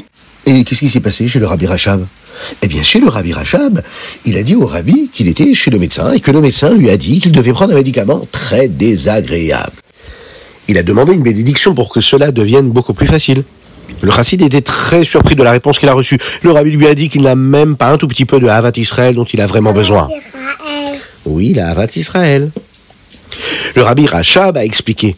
Et 0.47 0.63
qu'est-ce 0.63 0.79
qui 0.79 0.87
s'est 0.87 1.01
passé 1.01 1.27
chez 1.27 1.39
le 1.39 1.45
Rabbi 1.45 1.67
Rachab? 1.67 2.05
Eh 2.61 2.69
bien, 2.69 2.81
chez 2.81 3.01
le 3.01 3.09
Rabbi 3.09 3.33
Rachab, 3.33 3.81
il 4.25 4.37
a 4.37 4.43
dit 4.43 4.55
au 4.55 4.65
Rabbi 4.65 5.09
qu'il 5.11 5.27
était 5.27 5.53
chez 5.53 5.69
le 5.69 5.77
médecin 5.77 6.13
et 6.13 6.21
que 6.21 6.31
le 6.31 6.39
médecin 6.39 6.73
lui 6.73 6.89
a 6.89 6.95
dit 6.95 7.19
qu'il 7.19 7.33
devait 7.33 7.51
prendre 7.51 7.73
un 7.73 7.75
médicament 7.75 8.25
très 8.31 8.69
désagréable. 8.69 9.73
Il 10.69 10.77
a 10.77 10.83
demandé 10.83 11.11
une 11.11 11.21
bénédiction 11.21 11.75
pour 11.75 11.91
que 11.91 11.99
cela 11.99 12.31
devienne 12.31 12.69
beaucoup 12.69 12.93
plus 12.93 13.07
facile. 13.07 13.43
Le 14.01 14.09
chassid 14.09 14.41
était 14.41 14.61
très 14.61 15.03
surpris 15.03 15.35
de 15.35 15.43
la 15.43 15.51
réponse 15.51 15.79
qu'il 15.79 15.89
a 15.89 15.93
reçue. 15.93 16.17
Le 16.43 16.51
rabbi 16.51 16.71
lui 16.71 16.87
a 16.87 16.95
dit 16.95 17.09
qu'il 17.09 17.23
n'a 17.23 17.35
même 17.35 17.75
pas 17.75 17.91
un 17.91 17.97
tout 17.97 18.07
petit 18.07 18.25
peu 18.25 18.39
de 18.39 18.47
Havat 18.47 18.71
Israël 18.77 19.15
dont 19.15 19.25
il 19.25 19.41
a 19.41 19.47
vraiment 19.47 19.73
besoin. 19.73 20.07
Oui, 21.25 21.53
la 21.53 21.71
Havat 21.71 21.87
Israël. 21.97 22.51
Le 23.75 23.81
rabbi 23.81 24.07
Rachab 24.07 24.55
a 24.55 24.63
expliqué. 24.63 25.17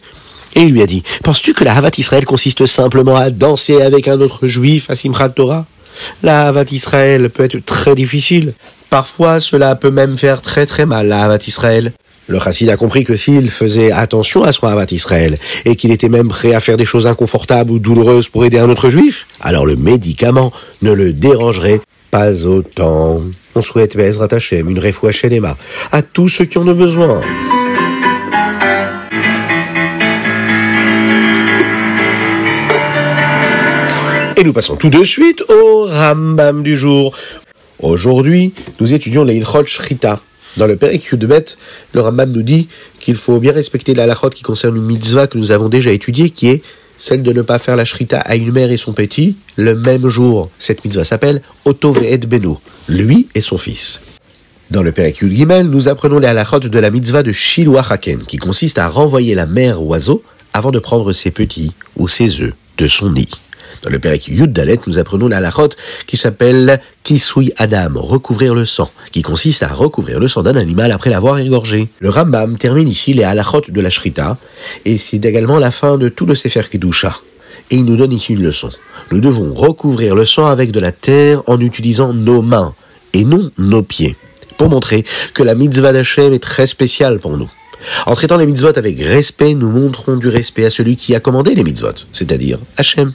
Et 0.54 0.62
il 0.62 0.72
lui 0.72 0.82
a 0.82 0.86
dit, 0.86 1.02
penses-tu 1.22 1.54
que 1.54 1.64
la 1.64 1.76
Havat 1.76 1.90
Israël 1.98 2.24
consiste 2.24 2.66
simplement 2.66 3.16
à 3.16 3.30
danser 3.30 3.82
avec 3.82 4.08
un 4.08 4.20
autre 4.20 4.46
juif 4.46 4.90
à 4.90 4.96
Simchat 4.96 5.30
Torah? 5.30 5.66
La 6.22 6.48
Havat 6.48 6.64
Israël 6.70 7.30
peut 7.30 7.44
être 7.44 7.64
très 7.64 7.94
difficile. 7.94 8.54
Parfois, 8.88 9.38
cela 9.40 9.76
peut 9.76 9.90
même 9.90 10.16
faire 10.16 10.40
très 10.42 10.66
très 10.66 10.86
mal, 10.86 11.08
la 11.08 11.24
Havat 11.24 11.38
Israël. 11.46 11.92
Le 12.26 12.38
chassid 12.38 12.68
a 12.68 12.76
compris 12.76 13.04
que 13.04 13.16
s'il 13.16 13.50
faisait 13.50 13.90
attention 13.90 14.44
à 14.44 14.52
son 14.52 14.66
Havat 14.66 14.86
Israël, 14.92 15.38
et 15.64 15.74
qu'il 15.74 15.90
était 15.90 16.08
même 16.08 16.28
prêt 16.28 16.54
à 16.54 16.60
faire 16.60 16.76
des 16.76 16.84
choses 16.84 17.06
inconfortables 17.06 17.70
ou 17.72 17.78
douloureuses 17.78 18.28
pour 18.28 18.44
aider 18.44 18.58
un 18.58 18.70
autre 18.70 18.88
juif, 18.88 19.26
alors 19.40 19.66
le 19.66 19.76
médicament 19.76 20.52
ne 20.82 20.92
le 20.92 21.12
dérangerait 21.12 21.80
pas 22.10 22.44
autant. 22.46 23.20
On 23.54 23.62
souhaite 23.62 23.96
Bezrat 23.96 24.28
Hashem, 24.30 24.70
une 24.70 24.78
refoua 24.78 25.10
Shelema, 25.10 25.56
à 25.90 26.02
tous 26.02 26.28
ceux 26.28 26.44
qui 26.44 26.58
en 26.58 26.68
ont 26.68 26.74
besoin. 26.74 27.20
Et 34.40 34.42
nous 34.42 34.54
passons 34.54 34.76
tout 34.76 34.88
de 34.88 35.04
suite 35.04 35.42
au 35.50 35.84
Rambam 35.84 36.62
du 36.62 36.74
jour. 36.74 37.14
Aujourd'hui, 37.78 38.54
nous 38.80 38.94
étudions 38.94 39.22
la 39.22 39.34
Ilchot 39.34 39.66
Shrita. 39.66 40.18
Dans 40.56 40.66
le 40.66 40.76
Perek 40.76 41.04
Yudbet, 41.04 41.44
le 41.92 42.00
Rambam 42.00 42.32
nous 42.32 42.40
dit 42.40 42.66
qu'il 43.00 43.16
faut 43.16 43.38
bien 43.38 43.52
respecter 43.52 43.92
la 43.92 44.04
halachot 44.04 44.30
qui 44.30 44.42
concerne 44.42 44.76
une 44.76 44.84
mitzvah 44.84 45.26
que 45.26 45.36
nous 45.36 45.50
avons 45.50 45.68
déjà 45.68 45.90
étudiée, 45.90 46.30
qui 46.30 46.48
est 46.48 46.62
celle 46.96 47.22
de 47.22 47.34
ne 47.34 47.42
pas 47.42 47.58
faire 47.58 47.76
la 47.76 47.84
Shrita 47.84 48.18
à 48.18 48.34
une 48.34 48.50
mère 48.50 48.70
et 48.70 48.78
son 48.78 48.94
petit 48.94 49.36
le 49.56 49.74
même 49.74 50.08
jour. 50.08 50.48
Cette 50.58 50.86
mitzvah 50.86 51.04
s'appelle 51.04 51.42
Otto 51.66 51.92
Ve'ed 51.92 52.24
Beno, 52.24 52.62
lui 52.88 53.28
et 53.34 53.42
son 53.42 53.58
fils. 53.58 54.00
Dans 54.70 54.82
le 54.82 54.94
Yud 54.96 55.34
Gimel, 55.34 55.66
nous 55.66 55.88
apprenons 55.88 56.18
les 56.18 56.28
halachot 56.28 56.60
de 56.60 56.78
la 56.78 56.90
mitzvah 56.90 57.22
de 57.22 57.32
Shiloh 57.32 57.76
Haken, 57.76 58.22
qui 58.22 58.38
consiste 58.38 58.78
à 58.78 58.88
renvoyer 58.88 59.34
la 59.34 59.44
mère 59.44 59.82
oiseau 59.82 60.22
avant 60.54 60.70
de 60.70 60.78
prendre 60.78 61.12
ses 61.12 61.30
petits 61.30 61.72
ou 61.98 62.08
ses 62.08 62.40
œufs 62.40 62.54
de 62.78 62.88
son 62.88 63.10
nid. 63.10 63.28
Dans 63.82 63.88
le 63.88 63.98
Perek 63.98 64.28
Yud 64.28 64.52
Dalet, 64.52 64.78
nous 64.86 64.98
apprenons 64.98 65.28
la 65.28 65.50
qui 66.06 66.18
s'appelle 66.18 66.80
Kisui 67.02 67.52
Adam, 67.56 67.92
recouvrir 67.94 68.54
le 68.54 68.66
sang, 68.66 68.90
qui 69.10 69.22
consiste 69.22 69.62
à 69.62 69.68
recouvrir 69.68 70.20
le 70.20 70.28
sang 70.28 70.42
d'un 70.42 70.56
animal 70.56 70.92
après 70.92 71.08
l'avoir 71.08 71.38
égorgé. 71.38 71.88
Le 71.98 72.10
Rambam 72.10 72.58
termine 72.58 72.88
ici 72.88 73.14
les 73.14 73.24
halachot 73.24 73.62
de 73.68 73.80
la 73.80 73.88
Shrita, 73.88 74.36
et 74.84 74.98
c'est 74.98 75.24
également 75.24 75.58
la 75.58 75.70
fin 75.70 75.96
de 75.96 76.10
tout 76.10 76.26
le 76.26 76.34
Sefer 76.34 76.62
Kedusha. 76.70 77.16
Et 77.70 77.76
il 77.76 77.86
nous 77.86 77.96
donne 77.96 78.12
ici 78.12 78.34
une 78.34 78.42
leçon. 78.42 78.68
Nous 79.12 79.20
devons 79.20 79.54
recouvrir 79.54 80.14
le 80.14 80.26
sang 80.26 80.46
avec 80.46 80.72
de 80.72 80.80
la 80.80 80.92
terre 80.92 81.42
en 81.46 81.58
utilisant 81.58 82.12
nos 82.12 82.42
mains, 82.42 82.74
et 83.14 83.24
non 83.24 83.50
nos 83.56 83.82
pieds, 83.82 84.14
pour 84.58 84.68
montrer 84.68 85.04
que 85.32 85.42
la 85.42 85.54
mitzvah 85.54 85.94
d'Hachem 85.94 86.34
est 86.34 86.42
très 86.42 86.66
spéciale 86.66 87.18
pour 87.18 87.38
nous. 87.38 87.50
En 88.04 88.14
traitant 88.14 88.36
les 88.36 88.44
mitzvot 88.44 88.76
avec 88.76 89.00
respect, 89.00 89.54
nous 89.54 89.70
montrons 89.70 90.16
du 90.16 90.28
respect 90.28 90.66
à 90.66 90.70
celui 90.70 90.96
qui 90.96 91.14
a 91.14 91.20
commandé 91.20 91.54
les 91.54 91.64
mitzvot, 91.64 91.94
c'est-à-dire 92.12 92.58
Hachem. 92.76 93.14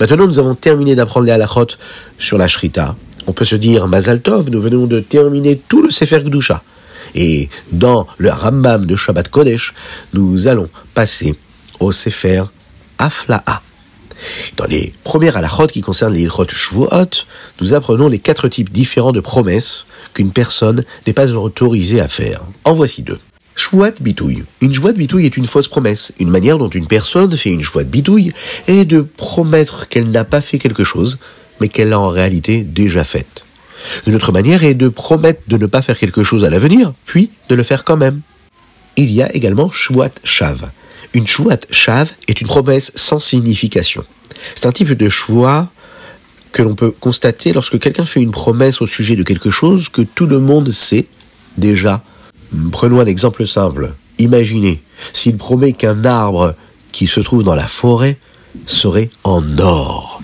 Maintenant, 0.00 0.26
nous 0.26 0.38
avons 0.38 0.54
terminé 0.54 0.94
d'apprendre 0.94 1.26
les 1.26 1.32
halachot 1.32 1.66
sur 2.18 2.38
la 2.38 2.48
Shrita. 2.48 2.96
On 3.26 3.32
peut 3.32 3.44
se 3.44 3.56
dire, 3.56 3.86
Mazal 3.88 4.20
Tov, 4.20 4.50
nous 4.50 4.60
venons 4.60 4.86
de 4.86 5.00
terminer 5.00 5.60
tout 5.68 5.82
le 5.82 5.90
Sefer 5.90 6.20
Gdusha. 6.20 6.62
Et 7.14 7.48
dans 7.70 8.06
le 8.18 8.30
Rambam 8.30 8.86
de 8.86 8.96
Shabbat 8.96 9.28
Kodesh, 9.28 9.74
nous 10.12 10.48
allons 10.48 10.68
passer 10.94 11.34
au 11.80 11.92
Sefer 11.92 12.42
Afla'a. 12.98 13.62
Dans 14.56 14.66
les 14.66 14.92
premières 15.02 15.36
halachot 15.36 15.66
qui 15.66 15.80
concernent 15.80 16.14
les 16.14 16.22
Ilchot 16.22 16.46
Shvuot, 16.48 16.88
nous 17.60 17.74
apprenons 17.74 18.08
les 18.08 18.18
quatre 18.18 18.48
types 18.48 18.72
différents 18.72 19.12
de 19.12 19.20
promesses 19.20 19.84
qu'une 20.12 20.32
personne 20.32 20.84
n'est 21.06 21.12
pas 21.12 21.30
autorisée 21.32 22.00
à 22.00 22.08
faire. 22.08 22.42
En 22.64 22.72
voici 22.72 23.02
deux. 23.02 23.18
Chouette 23.56 24.02
bitouille. 24.02 24.44
Une 24.60 24.74
joie 24.74 24.92
de 24.92 24.98
bitouille 24.98 25.26
est 25.26 25.36
une 25.36 25.46
fausse 25.46 25.68
promesse. 25.68 26.12
Une 26.18 26.30
manière 26.30 26.58
dont 26.58 26.68
une 26.68 26.86
personne 26.86 27.36
fait 27.36 27.50
une 27.50 27.60
joie 27.62 27.84
de 27.84 27.88
bitouille 27.88 28.32
est 28.66 28.84
de 28.84 29.00
promettre 29.00 29.88
qu'elle 29.88 30.10
n'a 30.10 30.24
pas 30.24 30.40
fait 30.40 30.58
quelque 30.58 30.82
chose, 30.82 31.18
mais 31.60 31.68
qu'elle 31.68 31.90
l'a 31.90 32.00
en 32.00 32.08
réalité 32.08 32.62
déjà 32.62 33.04
faite. 33.04 33.44
Une 34.06 34.14
autre 34.14 34.32
manière 34.32 34.64
est 34.64 34.74
de 34.74 34.88
promettre 34.88 35.42
de 35.46 35.56
ne 35.56 35.66
pas 35.66 35.82
faire 35.82 35.98
quelque 35.98 36.24
chose 36.24 36.44
à 36.44 36.50
l'avenir, 36.50 36.92
puis 37.06 37.30
de 37.48 37.54
le 37.54 37.62
faire 37.62 37.84
quand 37.84 37.96
même. 37.96 38.20
Il 38.96 39.12
y 39.12 39.22
a 39.22 39.34
également 39.34 39.70
chouat 39.70 40.10
chav. 40.24 40.70
Une 41.12 41.26
chouat 41.26 41.60
chav 41.70 42.10
est 42.26 42.40
une 42.40 42.46
promesse 42.48 42.90
sans 42.96 43.20
signification. 43.20 44.04
C'est 44.54 44.66
un 44.66 44.72
type 44.72 44.92
de 44.92 45.08
choix 45.08 45.68
que 46.50 46.62
l'on 46.62 46.74
peut 46.74 46.90
constater 46.90 47.52
lorsque 47.52 47.78
quelqu'un 47.78 48.04
fait 48.04 48.20
une 48.20 48.30
promesse 48.30 48.80
au 48.80 48.86
sujet 48.86 49.16
de 49.16 49.22
quelque 49.22 49.50
chose 49.50 49.88
que 49.88 50.02
tout 50.02 50.26
le 50.26 50.38
monde 50.38 50.70
sait 50.70 51.06
déjà 51.56 52.02
Prenons 52.72 53.00
un 53.00 53.06
exemple 53.06 53.46
simple. 53.46 53.92
Imaginez 54.18 54.82
s'il 55.12 55.36
promet 55.36 55.72
qu'un 55.72 56.04
arbre 56.04 56.54
qui 56.92 57.06
se 57.06 57.20
trouve 57.20 57.42
dans 57.42 57.54
la 57.54 57.66
forêt 57.66 58.16
serait 58.66 59.10
en 59.24 59.42
or. 59.58 60.20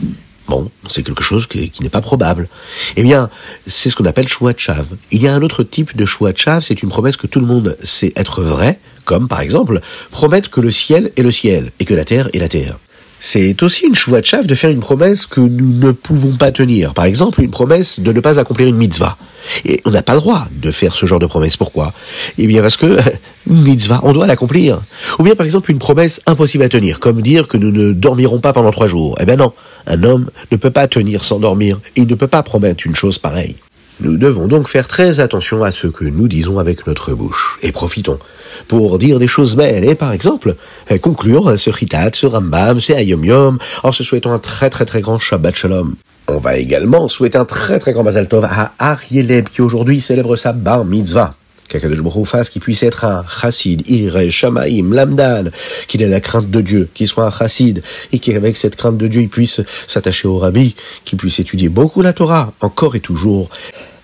Bon, 0.49 0.69
c'est 0.89 1.05
quelque 1.05 1.23
chose 1.23 1.47
qui, 1.47 1.71
n'est 1.81 1.89
pas 1.89 2.01
probable. 2.01 2.49
Eh 2.97 3.03
bien, 3.03 3.31
c'est 3.67 3.89
ce 3.89 3.95
qu'on 3.95 4.05
appelle 4.05 4.27
chav. 4.29 4.87
Il 5.13 5.23
y 5.23 5.29
a 5.29 5.35
un 5.35 5.43
autre 5.43 5.63
type 5.63 5.97
de 5.97 6.07
chav, 6.07 6.65
c'est 6.65 6.83
une 6.83 6.89
promesse 6.89 7.17
que 7.17 7.29
tout 7.29 7.41
le 7.41 7.47
monde 7.47 7.77
sait 7.85 8.13
être 8.17 8.43
vraie, 8.43 8.81
comme 9.05 9.29
par 9.29 9.41
exemple 9.41 9.81
promettre 10.11 10.51
que 10.51 10.61
le 10.61 10.73
ciel 10.73 11.13
est 11.17 11.23
le 11.23 11.33
ciel 11.33 11.71
et 11.79 11.85
que 11.85 11.95
la 11.95 12.05
terre 12.05 12.29
est 12.33 12.39
la 12.39 12.49
terre. 12.49 12.79
C'est 13.23 13.63
aussi 13.63 13.85
une 13.85 13.95
chav 13.95 14.47
de 14.47 14.55
faire 14.55 14.71
une 14.71 14.81
promesse 14.81 15.27
que 15.27 15.43
nous 15.43 15.75
ne 15.75 15.93
pouvons 15.93 16.37
pas 16.37 16.53
tenir. 16.53 16.95
Par 16.95 17.05
exemple, 17.05 17.43
une 17.43 17.51
promesse 17.51 18.01
de 18.01 18.13
ne 18.13 18.21
pas 18.21 18.41
accomplir 18.41 18.67
une 18.67 18.79
mitzvah. 18.79 19.19
Et 19.67 19.79
on 19.85 19.91
n'a 19.91 20.03
pas 20.03 20.15
le 20.15 20.21
droit 20.21 20.49
de 20.51 20.71
faire 20.71 20.95
ce 20.95 21.05
genre 21.05 21.19
de 21.19 21.27
promesse. 21.27 21.59
Pourquoi? 21.59 21.93
Eh 22.39 22.47
bien 22.47 22.63
parce 22.63 22.79
que 22.79 22.99
mitzvah, 23.47 24.01
on 24.05 24.15
doit 24.15 24.27
l'accomplir. 24.27 24.81
Ou 25.19 25.23
bien 25.23 25.35
par 25.35 25.45
exemple 25.45 25.71
une 25.71 25.79
promesse 25.79 26.23
impossible 26.25 26.65
à 26.65 26.71
tenir, 26.71 26.99
comme 26.99 27.21
dire 27.21 27.47
que 27.47 27.59
nous 27.59 27.71
ne 27.71 27.93
dormirons 27.93 28.41
pas 28.41 28.55
pendant 28.55 28.71
trois 28.71 28.87
jours. 28.87 29.17
Eh 29.21 29.27
bien 29.27 29.37
non, 29.37 29.53
un 29.87 30.03
homme 30.03 30.31
ne 30.51 30.57
peut 30.57 30.71
pas 30.71 30.89
tenir 30.89 31.23
sans 31.23 31.39
dormir. 31.39 31.79
Il 31.97 32.07
ne 32.07 32.15
peut 32.15 32.27
pas 32.27 32.43
promettre 32.43 32.87
une 32.87 32.97
chose 32.97 33.19
pareille. 33.19 33.57
Nous 34.03 34.17
devons 34.17 34.47
donc 34.47 34.67
faire 34.67 34.89
très 34.89 35.21
attention 35.21 35.63
à 35.63 35.71
ce 35.71 35.87
que 35.87 36.07
nous 36.07 36.27
disons 36.27 36.59
avec 36.59 36.87
notre 36.87 37.13
bouche. 37.13 37.59
Et 37.63 37.71
profitons 37.71 38.19
pour 38.67 38.99
dire 38.99 39.19
des 39.19 39.29
choses 39.29 39.57
belles. 39.57 39.85
Et 39.85 39.95
par 39.95 40.13
exemple, 40.13 40.57
conclure 41.03 41.59
ce 41.59 41.69
ritat, 41.69 42.11
ce 42.15 42.27
rambam, 42.27 42.81
ce 42.81 42.93
ayom 42.93 43.25
yom, 43.25 43.59
en 43.83 43.93
se 43.93 44.03
souhaitant 44.03 44.33
un 44.33 44.39
très 44.39 44.71
très 44.71 44.87
très 44.87 45.03
grand 45.03 45.19
Shabbat 45.19 45.55
Shalom. 45.55 45.97
On 46.29 46.39
va 46.39 46.57
également 46.57 47.09
souhaiter 47.09 47.37
un 47.37 47.45
très 47.45 47.79
très 47.79 47.93
grand 47.93 48.03
Mazal 48.03 48.29
Tov 48.29 48.45
à 48.45 48.73
Arieleb 48.79 49.49
qui 49.49 49.61
aujourd'hui 49.61 50.01
célèbre 50.01 50.37
sa 50.37 50.53
bar 50.53 50.87
mitzvah. 50.87 51.35
Qu'Akadosh 51.69 52.01
Baruch 52.01 52.27
fasse 52.27 52.51
qu'il 52.51 52.63
puisse 52.63 52.83
être 52.83 53.05
un 53.05 53.25
chassid, 53.29 53.89
ire, 53.89 54.19
shamaim, 54.31 54.93
lamdan, 54.93 55.51
qu'il 55.87 56.03
ait 56.03 56.09
la 56.09 56.21
crainte 56.21 56.51
de 56.51 56.61
Dieu, 56.61 56.89
qu'il 56.95 57.07
soit 57.07 57.25
un 57.25 57.31
chassid, 57.31 57.81
et 58.13 58.19
qu'avec 58.19 58.57
cette 58.57 58.75
crainte 58.75 58.99
de 58.99 59.07
Dieu, 59.07 59.23
il 59.23 59.29
puisse 59.29 59.61
s'attacher 59.87 60.27
au 60.27 60.39
rabbi, 60.39 60.75
qu'il 61.05 61.17
puisse 61.17 61.39
étudier 61.39 61.69
beaucoup 61.69 62.03
la 62.03 62.13
Torah, 62.13 62.53
encore 62.61 62.97
et 62.97 63.01
toujours, 63.01 63.51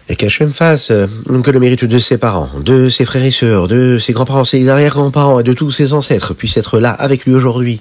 et 0.08 0.16
qu'Hachem 0.16 0.52
fasse 0.52 0.90
euh, 0.90 1.06
que 1.42 1.50
le 1.50 1.58
mérite 1.58 1.84
de 1.84 1.98
ses 1.98 2.18
parents, 2.18 2.48
de 2.60 2.88
ses 2.88 3.04
frères 3.04 3.24
et 3.24 3.30
sœurs, 3.30 3.68
de 3.68 3.98
ses 3.98 4.12
grands-parents, 4.12 4.44
ses 4.44 4.68
arrière-grands-parents 4.68 5.40
et 5.40 5.42
de 5.42 5.52
tous 5.52 5.70
ses 5.70 5.92
ancêtres 5.92 6.34
puisse 6.34 6.56
être 6.56 6.78
là 6.78 6.90
avec 6.90 7.24
lui 7.24 7.34
aujourd'hui. 7.34 7.80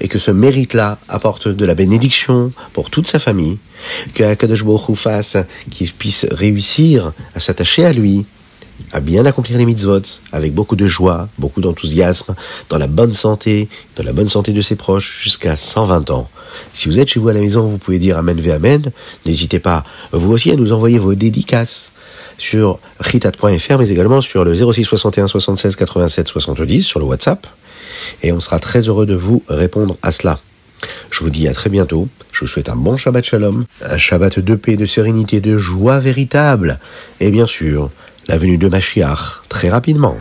Et 0.00 0.08
que 0.08 0.18
ce 0.18 0.30
mérite-là 0.30 0.98
apporte 1.08 1.48
de 1.48 1.64
la 1.64 1.74
bénédiction 1.74 2.52
pour 2.72 2.90
toute 2.90 3.06
sa 3.06 3.18
famille. 3.18 3.58
Que 4.14 4.24
Akadosh 4.24 4.64
fasse 4.94 5.36
qu'il 5.70 5.90
puisse 5.92 6.26
réussir 6.30 7.12
à 7.34 7.40
s'attacher 7.40 7.84
à 7.84 7.92
lui, 7.92 8.24
à 8.92 9.00
bien 9.00 9.24
accomplir 9.26 9.58
les 9.58 9.66
mitzvot 9.66 10.02
avec 10.32 10.54
beaucoup 10.54 10.76
de 10.76 10.86
joie, 10.86 11.28
beaucoup 11.38 11.60
d'enthousiasme, 11.60 12.34
dans 12.68 12.78
la 12.78 12.86
bonne 12.86 13.12
santé, 13.12 13.68
dans 13.96 14.04
la 14.04 14.12
bonne 14.12 14.28
santé 14.28 14.52
de 14.52 14.60
ses 14.60 14.76
proches 14.76 15.20
jusqu'à 15.22 15.56
120 15.56 16.10
ans. 16.10 16.28
Si 16.72 16.88
vous 16.88 16.98
êtes 16.98 17.08
chez 17.08 17.20
vous 17.20 17.28
à 17.28 17.32
la 17.32 17.40
maison, 17.40 17.62
vous 17.62 17.78
pouvez 17.78 17.98
dire 17.98 18.18
Amen 18.18 18.40
ve 18.40 18.50
Amen. 18.50 18.92
N'hésitez 19.26 19.58
pas, 19.58 19.84
vous 20.12 20.32
aussi, 20.32 20.50
à 20.50 20.56
nous 20.56 20.72
envoyer 20.72 20.98
vos 20.98 21.14
dédicaces 21.14 21.92
sur 22.38 22.78
ritat.fr, 23.00 23.78
mais 23.78 23.88
également 23.88 24.20
sur 24.20 24.44
le 24.44 24.54
06 24.54 24.84
61 24.84 25.26
76 25.26 25.76
87 25.76 26.28
70 26.28 26.82
sur 26.82 26.98
le 26.98 27.06
WhatsApp. 27.06 27.46
Et 28.22 28.32
on 28.32 28.40
sera 28.40 28.58
très 28.58 28.80
heureux 28.80 29.06
de 29.06 29.14
vous 29.14 29.42
répondre 29.48 29.96
à 30.02 30.12
cela. 30.12 30.38
Je 31.10 31.20
vous 31.20 31.30
dis 31.30 31.48
à 31.48 31.54
très 31.54 31.70
bientôt. 31.70 32.08
Je 32.32 32.40
vous 32.40 32.46
souhaite 32.46 32.68
un 32.68 32.76
bon 32.76 32.96
Shabbat 32.96 33.24
Shalom, 33.24 33.64
un 33.82 33.96
Shabbat 33.96 34.40
de 34.40 34.54
paix, 34.54 34.76
de 34.76 34.86
sérénité, 34.86 35.40
de 35.40 35.56
joie 35.56 36.00
véritable. 36.00 36.78
Et 37.20 37.30
bien 37.30 37.46
sûr, 37.46 37.90
la 38.28 38.38
venue 38.38 38.58
de 38.58 38.68
Mashiach 38.68 39.42
très 39.48 39.68
rapidement. 39.68 40.16